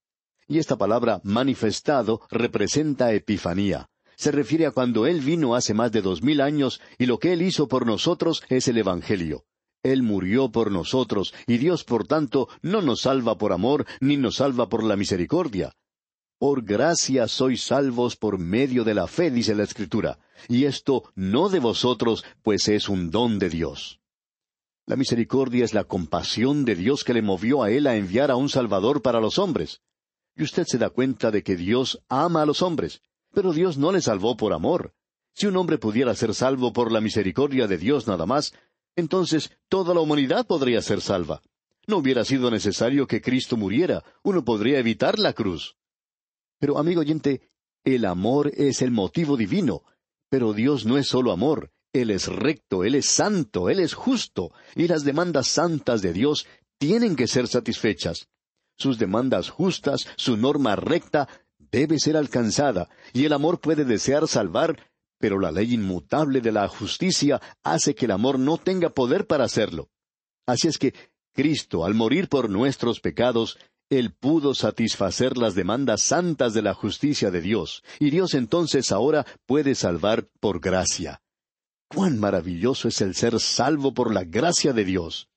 Y 0.48 0.60
esta 0.60 0.78
palabra 0.78 1.22
manifestado 1.24 2.22
representa 2.30 3.14
epifanía. 3.14 3.90
Se 4.16 4.32
refiere 4.32 4.66
a 4.66 4.72
cuando 4.72 5.08
Él 5.08 5.20
vino 5.22 5.56
hace 5.56 5.74
más 5.74 5.92
de 5.92 6.02
dos 6.02 6.22
mil 6.22 6.42
años 6.42 6.82
y 6.98 7.06
lo 7.06 7.20
que 7.20 7.34
Él 7.34 7.42
hizo 7.42 7.68
por 7.68 7.86
nosotros 7.86 8.44
es 8.50 8.68
el 8.68 8.78
Evangelio. 8.78 9.44
Él 9.84 10.02
murió 10.02 10.52
por 10.52 10.72
nosotros, 10.72 11.32
y 11.46 11.58
Dios, 11.58 11.84
por 11.84 12.08
tanto, 12.08 12.50
no 12.64 12.82
nos 12.82 13.02
salva 13.02 13.38
por 13.38 13.54
amor, 13.54 13.86
ni 14.00 14.18
nos 14.18 14.38
salva 14.38 14.68
por 14.68 14.84
la 14.84 14.96
misericordia. 14.96 15.74
Por 16.40 16.64
gracia 16.64 17.28
sois 17.28 17.64
salvos 17.64 18.16
por 18.16 18.40
medio 18.40 18.84
de 18.84 18.96
la 18.96 19.06
fe, 19.06 19.30
dice 19.30 19.54
la 19.54 19.64
Escritura, 19.64 20.18
y 20.50 20.66
esto 20.66 21.12
no 21.14 21.50
de 21.50 21.60
vosotros, 21.60 22.26
pues 22.42 22.68
es 22.68 22.90
un 22.90 23.12
don 23.12 23.38
de 23.38 23.50
Dios. 23.50 24.00
La 24.88 24.96
misericordia 24.96 25.66
es 25.66 25.74
la 25.74 25.84
compasión 25.84 26.64
de 26.64 26.76
Dios 26.76 27.04
que 27.04 27.16
le 27.16 27.24
movió 27.24 27.64
a 27.64 27.72
Él 27.72 27.88
a 27.88 27.96
enviar 27.96 28.30
a 28.30 28.36
un 28.36 28.50
Salvador 28.50 29.02
para 29.02 29.20
los 29.20 29.40
hombres. 29.40 29.82
Y 30.36 30.44
usted 30.44 30.66
se 30.68 30.78
da 30.78 30.92
cuenta 30.92 31.32
de 31.32 31.42
que 31.42 31.56
Dios 31.56 32.04
ama 32.08 32.44
a 32.44 32.46
los 32.46 32.62
hombres, 32.62 33.02
pero 33.34 33.52
Dios 33.52 33.78
no 33.78 33.92
le 33.92 34.02
salvó 34.02 34.38
por 34.38 34.54
amor. 34.54 34.94
Si 35.34 35.48
un 35.48 35.58
hombre 35.58 35.80
pudiera 35.80 36.14
ser 36.14 36.36
salvo 36.36 36.72
por 36.72 36.92
la 36.92 37.02
misericordia 37.02 37.68
de 37.68 37.80
Dios 37.80 38.08
nada 38.08 38.28
más, 38.28 38.54
entonces 38.96 39.52
toda 39.70 39.96
la 39.96 40.02
humanidad 40.02 40.46
podría 40.46 40.82
ser 40.84 41.02
salva. 41.02 41.42
No 41.88 41.98
hubiera 41.98 42.24
sido 42.24 42.52
necesario 42.52 43.08
que 43.08 43.22
Cristo 43.22 43.58
muriera, 43.58 44.04
uno 44.24 44.46
podría 44.46 44.78
evitar 44.78 45.18
la 45.18 45.34
cruz. 45.34 45.78
Pero, 46.60 46.78
amigo 46.78 47.02
oyente, 47.02 47.50
el 47.84 48.06
amor 48.06 48.52
es 48.56 48.82
el 48.82 48.92
motivo 48.92 49.36
divino, 49.36 49.84
pero 50.30 50.54
Dios 50.54 50.86
no 50.86 50.98
es 50.98 51.08
solo 51.08 51.32
amor, 51.32 51.72
Él 52.02 52.12
es 52.12 52.28
recto, 52.28 52.84
Él 52.84 52.96
es 52.96 53.06
santo, 53.06 53.70
Él 53.70 53.80
es 53.80 53.94
justo, 53.94 54.52
y 54.76 54.88
las 54.88 55.06
demandas 55.06 55.48
santas 55.48 56.02
de 56.02 56.12
Dios 56.12 56.46
tienen 56.78 57.16
que 57.16 57.26
ser 57.26 57.48
satisfechas. 57.48 58.28
Sus 58.78 59.00
demandas 59.00 59.50
justas, 59.50 60.06
su 60.18 60.36
norma 60.36 60.76
recta, 60.76 61.30
debe 61.58 61.98
ser 62.00 62.18
alcanzada, 62.18 62.90
y 63.14 63.24
el 63.24 63.32
amor 63.32 63.62
puede 63.62 63.86
desear 63.86 64.28
salvar, 64.28 64.92
pero 65.20 65.40
la 65.40 65.54
ley 65.54 65.74
inmutable 65.74 66.42
de 66.42 66.52
la 66.52 66.68
justicia 66.68 67.42
hace 67.64 67.96
que 67.96 68.06
el 68.06 68.12
amor 68.12 68.40
no 68.40 68.58
tenga 68.58 68.90
poder 68.90 69.26
para 69.26 69.46
hacerlo. 69.46 69.90
Así 70.46 70.68
es 70.68 70.78
que 70.78 70.94
Cristo, 71.34 71.86
al 71.86 71.94
morir 71.94 72.28
por 72.28 72.50
nuestros 72.50 73.00
pecados, 73.00 73.58
Él 73.90 74.14
pudo 74.14 74.54
satisfacer 74.54 75.38
las 75.38 75.56
demandas 75.56 76.02
santas 76.02 76.54
de 76.54 76.62
la 76.62 76.74
justicia 76.74 77.32
de 77.32 77.40
Dios, 77.40 77.84
y 78.00 78.10
Dios 78.10 78.34
entonces 78.34 78.92
ahora 78.92 79.26
puede 79.46 79.76
salvar 79.76 80.28
por 80.42 80.60
gracia. 80.60 81.22
¡Cuán 81.88 82.20
maravilloso 82.20 82.88
es 82.88 83.02
el 83.02 83.16
ser 83.16 83.40
salvo 83.40 83.94
por 83.94 84.14
la 84.14 84.24
gracia 84.24 84.74
de 84.74 84.86
Dios! 84.86 85.30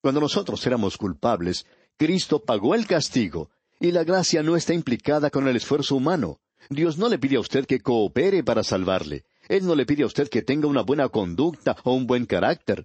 Cuando 0.00 0.20
nosotros 0.20 0.66
éramos 0.66 0.96
culpables, 0.96 1.66
Cristo 1.96 2.42
pagó 2.42 2.74
el 2.74 2.86
castigo, 2.86 3.50
Y 3.80 3.90
la 3.90 4.04
gracia 4.04 4.42
no 4.42 4.56
está 4.56 4.72
implicada 4.72 5.30
con 5.30 5.48
el 5.48 5.56
esfuerzo 5.56 5.96
humano. 5.96 6.40
Dios 6.70 6.96
no 6.96 7.08
le 7.08 7.18
pide 7.18 7.36
a 7.36 7.40
usted 7.40 7.66
que 7.66 7.80
coopere 7.80 8.42
para 8.44 8.62
salvarle. 8.62 9.24
Él 9.48 9.66
no 9.66 9.74
le 9.74 9.84
pide 9.84 10.04
a 10.04 10.06
usted 10.06 10.28
que 10.28 10.42
tenga 10.42 10.68
una 10.68 10.82
buena 10.82 11.08
conducta 11.08 11.76
o 11.84 11.92
un 11.92 12.06
buen 12.06 12.24
carácter. 12.24 12.84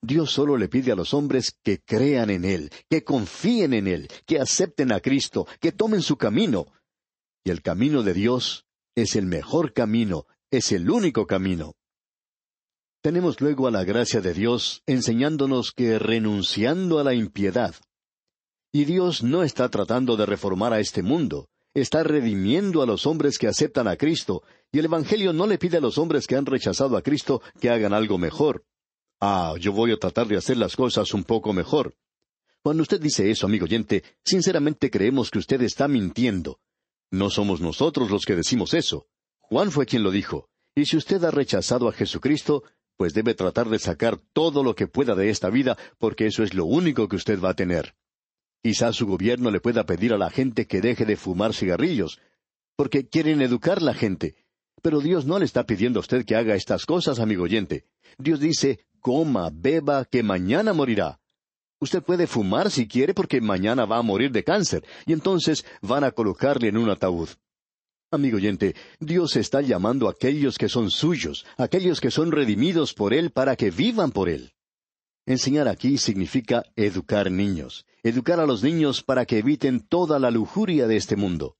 Dios 0.00 0.30
solo 0.30 0.56
le 0.56 0.68
pide 0.68 0.92
a 0.92 0.94
los 0.94 1.12
hombres 1.12 1.56
que 1.62 1.80
crean 1.80 2.30
en 2.30 2.44
Él, 2.44 2.70
que 2.88 3.02
confíen 3.02 3.74
en 3.74 3.88
Él, 3.88 4.08
que 4.26 4.38
acepten 4.38 4.92
a 4.92 5.00
Cristo, 5.00 5.46
que 5.60 5.72
tomen 5.72 6.02
su 6.02 6.16
camino. 6.16 6.66
Y 7.44 7.50
el 7.50 7.62
camino 7.62 8.02
de 8.02 8.14
Dios 8.14 8.66
es 8.94 9.16
el 9.16 9.26
mejor 9.26 9.72
camino, 9.72 10.26
es 10.50 10.72
el 10.72 10.88
único 10.88 11.26
camino. 11.26 11.74
Tenemos 13.00 13.40
luego 13.40 13.68
a 13.68 13.70
la 13.70 13.84
gracia 13.84 14.20
de 14.20 14.34
Dios 14.34 14.82
enseñándonos 14.86 15.70
que 15.70 15.98
renunciando 16.00 16.98
a 16.98 17.04
la 17.04 17.14
impiedad. 17.14 17.74
Y 18.72 18.84
Dios 18.84 19.22
no 19.22 19.44
está 19.44 19.68
tratando 19.68 20.16
de 20.16 20.26
reformar 20.26 20.72
a 20.72 20.80
este 20.80 21.02
mundo, 21.02 21.48
está 21.74 22.02
redimiendo 22.02 22.82
a 22.82 22.86
los 22.86 23.06
hombres 23.06 23.38
que 23.38 23.46
aceptan 23.46 23.86
a 23.86 23.96
Cristo, 23.96 24.42
y 24.72 24.80
el 24.80 24.86
Evangelio 24.86 25.32
no 25.32 25.46
le 25.46 25.58
pide 25.58 25.78
a 25.78 25.80
los 25.80 25.96
hombres 25.96 26.26
que 26.26 26.34
han 26.34 26.44
rechazado 26.44 26.96
a 26.96 27.02
Cristo 27.02 27.40
que 27.60 27.70
hagan 27.70 27.92
algo 27.92 28.18
mejor. 28.18 28.64
Ah, 29.20 29.54
yo 29.60 29.72
voy 29.72 29.92
a 29.92 29.96
tratar 29.96 30.26
de 30.26 30.36
hacer 30.36 30.56
las 30.56 30.74
cosas 30.74 31.14
un 31.14 31.22
poco 31.22 31.52
mejor. 31.52 31.94
Cuando 32.62 32.82
usted 32.82 33.00
dice 33.00 33.30
eso, 33.30 33.46
amigo 33.46 33.64
oyente, 33.64 34.02
sinceramente 34.24 34.90
creemos 34.90 35.30
que 35.30 35.38
usted 35.38 35.62
está 35.62 35.86
mintiendo. 35.86 36.58
No 37.10 37.30
somos 37.30 37.60
nosotros 37.60 38.10
los 38.10 38.24
que 38.24 38.34
decimos 38.34 38.74
eso. 38.74 39.06
Juan 39.38 39.70
fue 39.70 39.86
quien 39.86 40.02
lo 40.02 40.10
dijo. 40.10 40.48
Y 40.74 40.84
si 40.84 40.96
usted 40.96 41.22
ha 41.24 41.30
rechazado 41.30 41.88
a 41.88 41.92
Jesucristo, 41.92 42.62
pues 42.98 43.14
debe 43.14 43.34
tratar 43.34 43.68
de 43.68 43.78
sacar 43.78 44.18
todo 44.32 44.64
lo 44.64 44.74
que 44.74 44.88
pueda 44.88 45.14
de 45.14 45.30
esta 45.30 45.50
vida, 45.50 45.78
porque 45.98 46.26
eso 46.26 46.42
es 46.42 46.52
lo 46.52 46.64
único 46.64 47.08
que 47.08 47.14
usted 47.14 47.40
va 47.40 47.50
a 47.50 47.54
tener. 47.54 47.94
Quizás 48.60 48.96
su 48.96 49.06
gobierno 49.06 49.52
le 49.52 49.60
pueda 49.60 49.86
pedir 49.86 50.12
a 50.12 50.18
la 50.18 50.30
gente 50.30 50.66
que 50.66 50.80
deje 50.80 51.06
de 51.06 51.16
fumar 51.16 51.54
cigarrillos, 51.54 52.20
porque 52.76 53.08
quieren 53.08 53.40
educar 53.40 53.82
la 53.82 53.94
gente. 53.94 54.34
Pero 54.82 55.00
Dios 55.00 55.26
no 55.26 55.38
le 55.38 55.44
está 55.44 55.64
pidiendo 55.64 56.00
a 56.00 56.02
usted 56.02 56.26
que 56.26 56.34
haga 56.34 56.56
estas 56.56 56.86
cosas, 56.86 57.20
amigo 57.20 57.44
oyente. 57.44 57.84
Dios 58.18 58.40
dice, 58.40 58.80
coma, 58.98 59.48
beba, 59.52 60.04
que 60.04 60.24
mañana 60.24 60.72
morirá. 60.72 61.20
Usted 61.78 62.02
puede 62.02 62.26
fumar 62.26 62.68
si 62.72 62.88
quiere 62.88 63.14
porque 63.14 63.40
mañana 63.40 63.84
va 63.84 63.98
a 63.98 64.02
morir 64.02 64.32
de 64.32 64.42
cáncer, 64.42 64.84
y 65.06 65.12
entonces 65.12 65.64
van 65.82 66.02
a 66.02 66.10
colocarle 66.10 66.66
en 66.66 66.76
un 66.76 66.90
ataúd. 66.90 67.28
Amigo 68.10 68.38
oyente, 68.38 68.74
Dios 69.00 69.36
está 69.36 69.60
llamando 69.60 70.08
a 70.08 70.12
aquellos 70.12 70.56
que 70.56 70.70
son 70.70 70.90
suyos, 70.90 71.44
aquellos 71.58 72.00
que 72.00 72.10
son 72.10 72.32
redimidos 72.32 72.94
por 72.94 73.12
Él 73.12 73.30
para 73.30 73.54
que 73.54 73.70
vivan 73.70 74.12
por 74.12 74.30
Él. 74.30 74.54
Enseñar 75.26 75.68
aquí 75.68 75.98
significa 75.98 76.62
educar 76.74 77.30
niños, 77.30 77.84
educar 78.02 78.40
a 78.40 78.46
los 78.46 78.62
niños 78.62 79.02
para 79.02 79.26
que 79.26 79.40
eviten 79.40 79.80
toda 79.80 80.18
la 80.18 80.30
lujuria 80.30 80.86
de 80.86 80.96
este 80.96 81.16
mundo. 81.16 81.58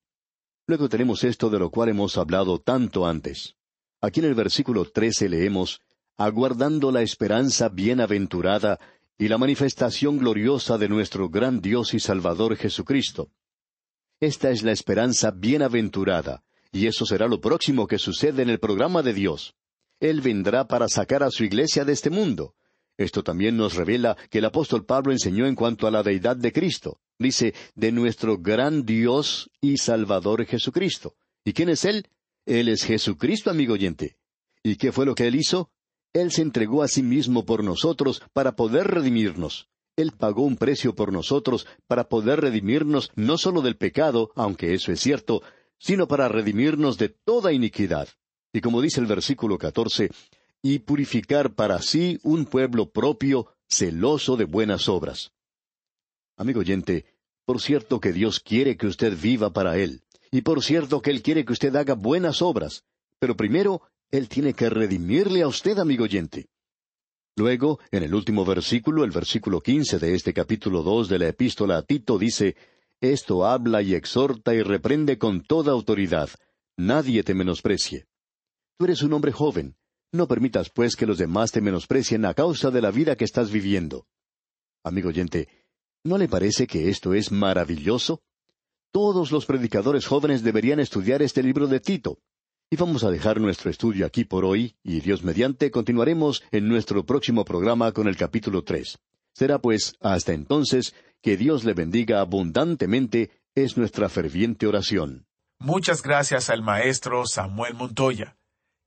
Luego 0.66 0.88
tenemos 0.88 1.22
esto 1.22 1.50
de 1.50 1.58
lo 1.58 1.68
cual 1.70 1.90
hemos 1.90 2.16
hablado 2.16 2.58
tanto 2.58 3.06
antes. 3.06 3.56
Aquí 4.00 4.20
en 4.20 4.26
el 4.26 4.34
versículo 4.34 4.86
trece 4.86 5.28
leemos 5.28 5.82
aguardando 6.16 6.90
la 6.90 7.02
esperanza 7.02 7.68
bienaventurada 7.68 8.80
y 9.18 9.28
la 9.28 9.36
manifestación 9.36 10.16
gloriosa 10.16 10.78
de 10.78 10.88
nuestro 10.88 11.28
gran 11.28 11.60
Dios 11.60 11.92
y 11.92 12.00
Salvador 12.00 12.56
Jesucristo. 12.56 13.28
Esta 14.20 14.50
es 14.50 14.64
la 14.64 14.72
esperanza 14.72 15.30
bienaventurada, 15.30 16.42
y 16.72 16.88
eso 16.88 17.06
será 17.06 17.28
lo 17.28 17.40
próximo 17.40 17.86
que 17.86 17.98
sucede 17.98 18.42
en 18.42 18.50
el 18.50 18.58
programa 18.58 19.02
de 19.02 19.14
Dios. 19.14 19.54
Él 20.00 20.20
vendrá 20.22 20.66
para 20.66 20.88
sacar 20.88 21.22
a 21.22 21.30
su 21.30 21.44
iglesia 21.44 21.84
de 21.84 21.92
este 21.92 22.10
mundo. 22.10 22.56
Esto 22.96 23.22
también 23.22 23.56
nos 23.56 23.76
revela 23.76 24.16
que 24.28 24.38
el 24.38 24.44
apóstol 24.44 24.84
Pablo 24.84 25.12
enseñó 25.12 25.46
en 25.46 25.54
cuanto 25.54 25.86
a 25.86 25.92
la 25.92 26.02
deidad 26.02 26.36
de 26.36 26.52
Cristo. 26.52 27.00
Dice, 27.16 27.54
de 27.76 27.92
nuestro 27.92 28.38
gran 28.38 28.84
Dios 28.84 29.50
y 29.60 29.76
Salvador 29.76 30.44
Jesucristo. 30.46 31.14
¿Y 31.44 31.52
quién 31.52 31.68
es 31.68 31.84
Él? 31.84 32.08
Él 32.44 32.68
es 32.68 32.82
Jesucristo, 32.82 33.50
amigo 33.50 33.74
oyente. 33.74 34.16
¿Y 34.64 34.76
qué 34.76 34.90
fue 34.90 35.06
lo 35.06 35.14
que 35.14 35.28
Él 35.28 35.36
hizo? 35.36 35.70
Él 36.12 36.32
se 36.32 36.42
entregó 36.42 36.82
a 36.82 36.88
sí 36.88 37.04
mismo 37.04 37.44
por 37.44 37.62
nosotros 37.62 38.20
para 38.32 38.56
poder 38.56 38.88
redimirnos. 38.88 39.68
Él 39.98 40.12
pagó 40.12 40.44
un 40.44 40.56
precio 40.56 40.94
por 40.94 41.12
nosotros 41.12 41.66
para 41.88 42.08
poder 42.08 42.40
redimirnos 42.40 43.10
no 43.16 43.36
solo 43.36 43.60
del 43.60 43.76
pecado, 43.76 44.30
aunque 44.36 44.72
eso 44.72 44.92
es 44.92 45.00
cierto, 45.00 45.42
sino 45.76 46.06
para 46.06 46.28
redimirnos 46.28 46.96
de 46.96 47.08
toda 47.08 47.52
iniquidad. 47.52 48.08
Y 48.52 48.60
como 48.60 48.80
dice 48.80 49.00
el 49.00 49.06
versículo 49.06 49.58
catorce, 49.58 50.10
y 50.62 50.78
purificar 50.78 51.54
para 51.54 51.82
sí 51.82 52.20
un 52.22 52.46
pueblo 52.46 52.90
propio, 52.90 53.48
celoso 53.68 54.36
de 54.36 54.44
buenas 54.44 54.88
obras. 54.88 55.32
Amigo 56.36 56.60
oyente, 56.60 57.04
por 57.44 57.60
cierto 57.60 58.00
que 58.00 58.12
Dios 58.12 58.38
quiere 58.38 58.76
que 58.76 58.86
usted 58.86 59.18
viva 59.20 59.52
para 59.52 59.78
Él, 59.78 60.02
y 60.30 60.42
por 60.42 60.62
cierto 60.62 61.02
que 61.02 61.10
Él 61.10 61.22
quiere 61.22 61.44
que 61.44 61.52
usted 61.52 61.74
haga 61.74 61.94
buenas 61.94 62.40
obras, 62.40 62.84
pero 63.18 63.36
primero 63.36 63.82
él 64.10 64.28
tiene 64.28 64.54
que 64.54 64.70
redimirle 64.70 65.42
a 65.42 65.48
usted, 65.48 65.78
amigo 65.78 66.04
oyente. 66.04 66.46
Luego, 67.38 67.78
en 67.92 68.02
el 68.02 68.14
último 68.14 68.44
versículo, 68.44 69.04
el 69.04 69.12
versículo 69.12 69.60
quince 69.60 70.00
de 70.00 70.12
este 70.12 70.34
capítulo 70.34 70.82
dos 70.82 71.08
de 71.08 71.20
la 71.20 71.28
epístola 71.28 71.78
a 71.78 71.82
Tito 71.82 72.18
dice, 72.18 72.56
Esto 73.00 73.46
habla 73.46 73.80
y 73.80 73.94
exhorta 73.94 74.54
y 74.54 74.62
reprende 74.62 75.18
con 75.18 75.42
toda 75.44 75.70
autoridad. 75.70 76.28
Nadie 76.76 77.22
te 77.22 77.34
menosprecie. 77.34 78.06
Tú 78.76 78.86
eres 78.86 79.02
un 79.02 79.12
hombre 79.12 79.30
joven. 79.30 79.76
No 80.10 80.26
permitas, 80.26 80.68
pues, 80.70 80.96
que 80.96 81.06
los 81.06 81.18
demás 81.18 81.52
te 81.52 81.60
menosprecien 81.60 82.24
a 82.24 82.34
causa 82.34 82.72
de 82.72 82.82
la 82.82 82.90
vida 82.90 83.14
que 83.14 83.24
estás 83.24 83.52
viviendo. 83.52 84.06
Amigo 84.82 85.10
oyente, 85.10 85.48
¿no 86.02 86.18
le 86.18 86.26
parece 86.26 86.66
que 86.66 86.88
esto 86.88 87.14
es 87.14 87.30
maravilloso? 87.30 88.20
Todos 88.90 89.30
los 89.30 89.46
predicadores 89.46 90.06
jóvenes 90.06 90.42
deberían 90.42 90.80
estudiar 90.80 91.22
este 91.22 91.44
libro 91.44 91.68
de 91.68 91.78
Tito. 91.78 92.18
Y 92.70 92.76
vamos 92.76 93.02
a 93.02 93.10
dejar 93.10 93.40
nuestro 93.40 93.70
estudio 93.70 94.04
aquí 94.04 94.26
por 94.26 94.44
hoy, 94.44 94.76
y 94.82 95.00
Dios 95.00 95.22
mediante 95.22 95.70
continuaremos 95.70 96.44
en 96.50 96.68
nuestro 96.68 97.06
próximo 97.06 97.46
programa 97.46 97.92
con 97.92 98.08
el 98.08 98.16
capítulo 98.18 98.62
tres. 98.62 98.98
Será 99.32 99.58
pues 99.58 99.94
hasta 100.02 100.34
entonces 100.34 100.94
que 101.22 101.38
Dios 101.38 101.64
le 101.64 101.72
bendiga 101.72 102.20
abundantemente, 102.20 103.30
es 103.54 103.78
nuestra 103.78 104.10
ferviente 104.10 104.66
oración. 104.66 105.26
Muchas 105.58 106.02
gracias 106.02 106.50
al 106.50 106.60
maestro 106.60 107.24
Samuel 107.24 107.72
Montoya. 107.72 108.36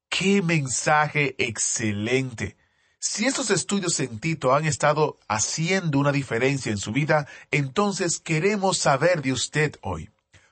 ¡Qué 0.10 0.44
mensaje 0.44 1.34
excelente! 1.40 2.58
Si 3.00 3.26
estos 3.26 3.50
estudios 3.50 4.00
en 4.00 4.20
Tito 4.20 4.54
han 4.54 4.66
estado 4.66 5.18
haciendo 5.28 5.98
una 5.98 6.12
diferencia 6.12 6.72
en 6.72 6.78
su 6.78 6.92
vida, 6.92 7.28
entonces 7.50 8.20
queremos 8.20 8.78
saber 8.78 9.24
de 9.24 9.34
usted 9.34 9.76
hoy. 9.82 10.12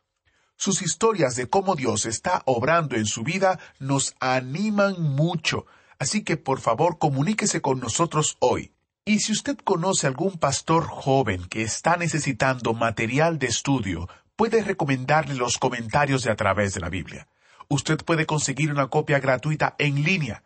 Sus 0.56 0.82
historias 0.82 1.34
de 1.34 1.48
cómo 1.48 1.74
Dios 1.74 2.06
está 2.06 2.42
obrando 2.46 2.94
en 2.94 3.06
su 3.06 3.24
vida 3.24 3.58
nos 3.80 4.14
animan 4.20 5.02
mucho, 5.02 5.66
así 5.98 6.22
que 6.22 6.36
por 6.36 6.60
favor 6.60 6.98
comuníquese 6.98 7.60
con 7.60 7.80
nosotros 7.80 8.36
hoy. 8.38 8.72
Y 9.04 9.18
si 9.18 9.32
usted 9.32 9.58
conoce 9.58 10.06
algún 10.06 10.38
pastor 10.38 10.84
joven 10.84 11.44
que 11.46 11.62
está 11.62 11.96
necesitando 11.96 12.72
material 12.72 13.40
de 13.40 13.48
estudio, 13.48 14.08
puede 14.36 14.62
recomendarle 14.62 15.34
los 15.34 15.58
comentarios 15.58 16.22
de 16.22 16.30
a 16.30 16.36
través 16.36 16.72
de 16.72 16.80
la 16.80 16.88
Biblia 16.88 17.26
usted 17.68 17.98
puede 17.98 18.26
conseguir 18.26 18.70
una 18.70 18.88
copia 18.88 19.18
gratuita 19.18 19.74
en 19.78 20.02
línea. 20.02 20.42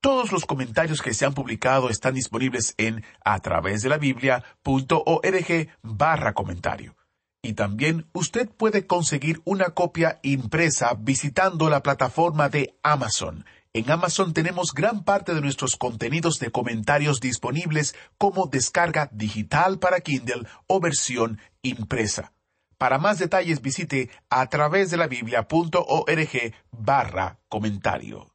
Todos 0.00 0.32
los 0.32 0.46
comentarios 0.46 1.02
que 1.02 1.12
se 1.12 1.26
han 1.26 1.34
publicado 1.34 1.90
están 1.90 2.14
disponibles 2.14 2.74
en 2.78 3.04
a 3.24 3.38
través 3.40 3.82
de 3.82 3.90
la 3.90 3.98
biblia.org 3.98 5.68
barra 5.82 6.32
comentario. 6.32 6.96
Y 7.42 7.54
también 7.54 8.06
usted 8.12 8.48
puede 8.48 8.86
conseguir 8.86 9.40
una 9.44 9.70
copia 9.70 10.18
impresa 10.22 10.94
visitando 10.98 11.70
la 11.70 11.82
plataforma 11.82 12.48
de 12.48 12.78
Amazon. 12.82 13.44
En 13.72 13.90
Amazon 13.90 14.32
tenemos 14.32 14.72
gran 14.72 15.04
parte 15.04 15.34
de 15.34 15.40
nuestros 15.40 15.76
contenidos 15.76 16.38
de 16.38 16.50
comentarios 16.50 17.20
disponibles 17.20 17.94
como 18.18 18.46
descarga 18.46 19.08
digital 19.12 19.78
para 19.78 20.00
Kindle 20.00 20.46
o 20.66 20.80
versión 20.80 21.38
impresa. 21.62 22.32
Para 22.80 22.98
más 22.98 23.18
detalles 23.18 23.60
visite 23.60 24.08
a 24.30 24.48
través 24.48 24.90
de 24.90 24.96
la 24.96 25.06
biblia.org 25.06 26.54
barra 26.72 27.38
comentario. 27.50 28.34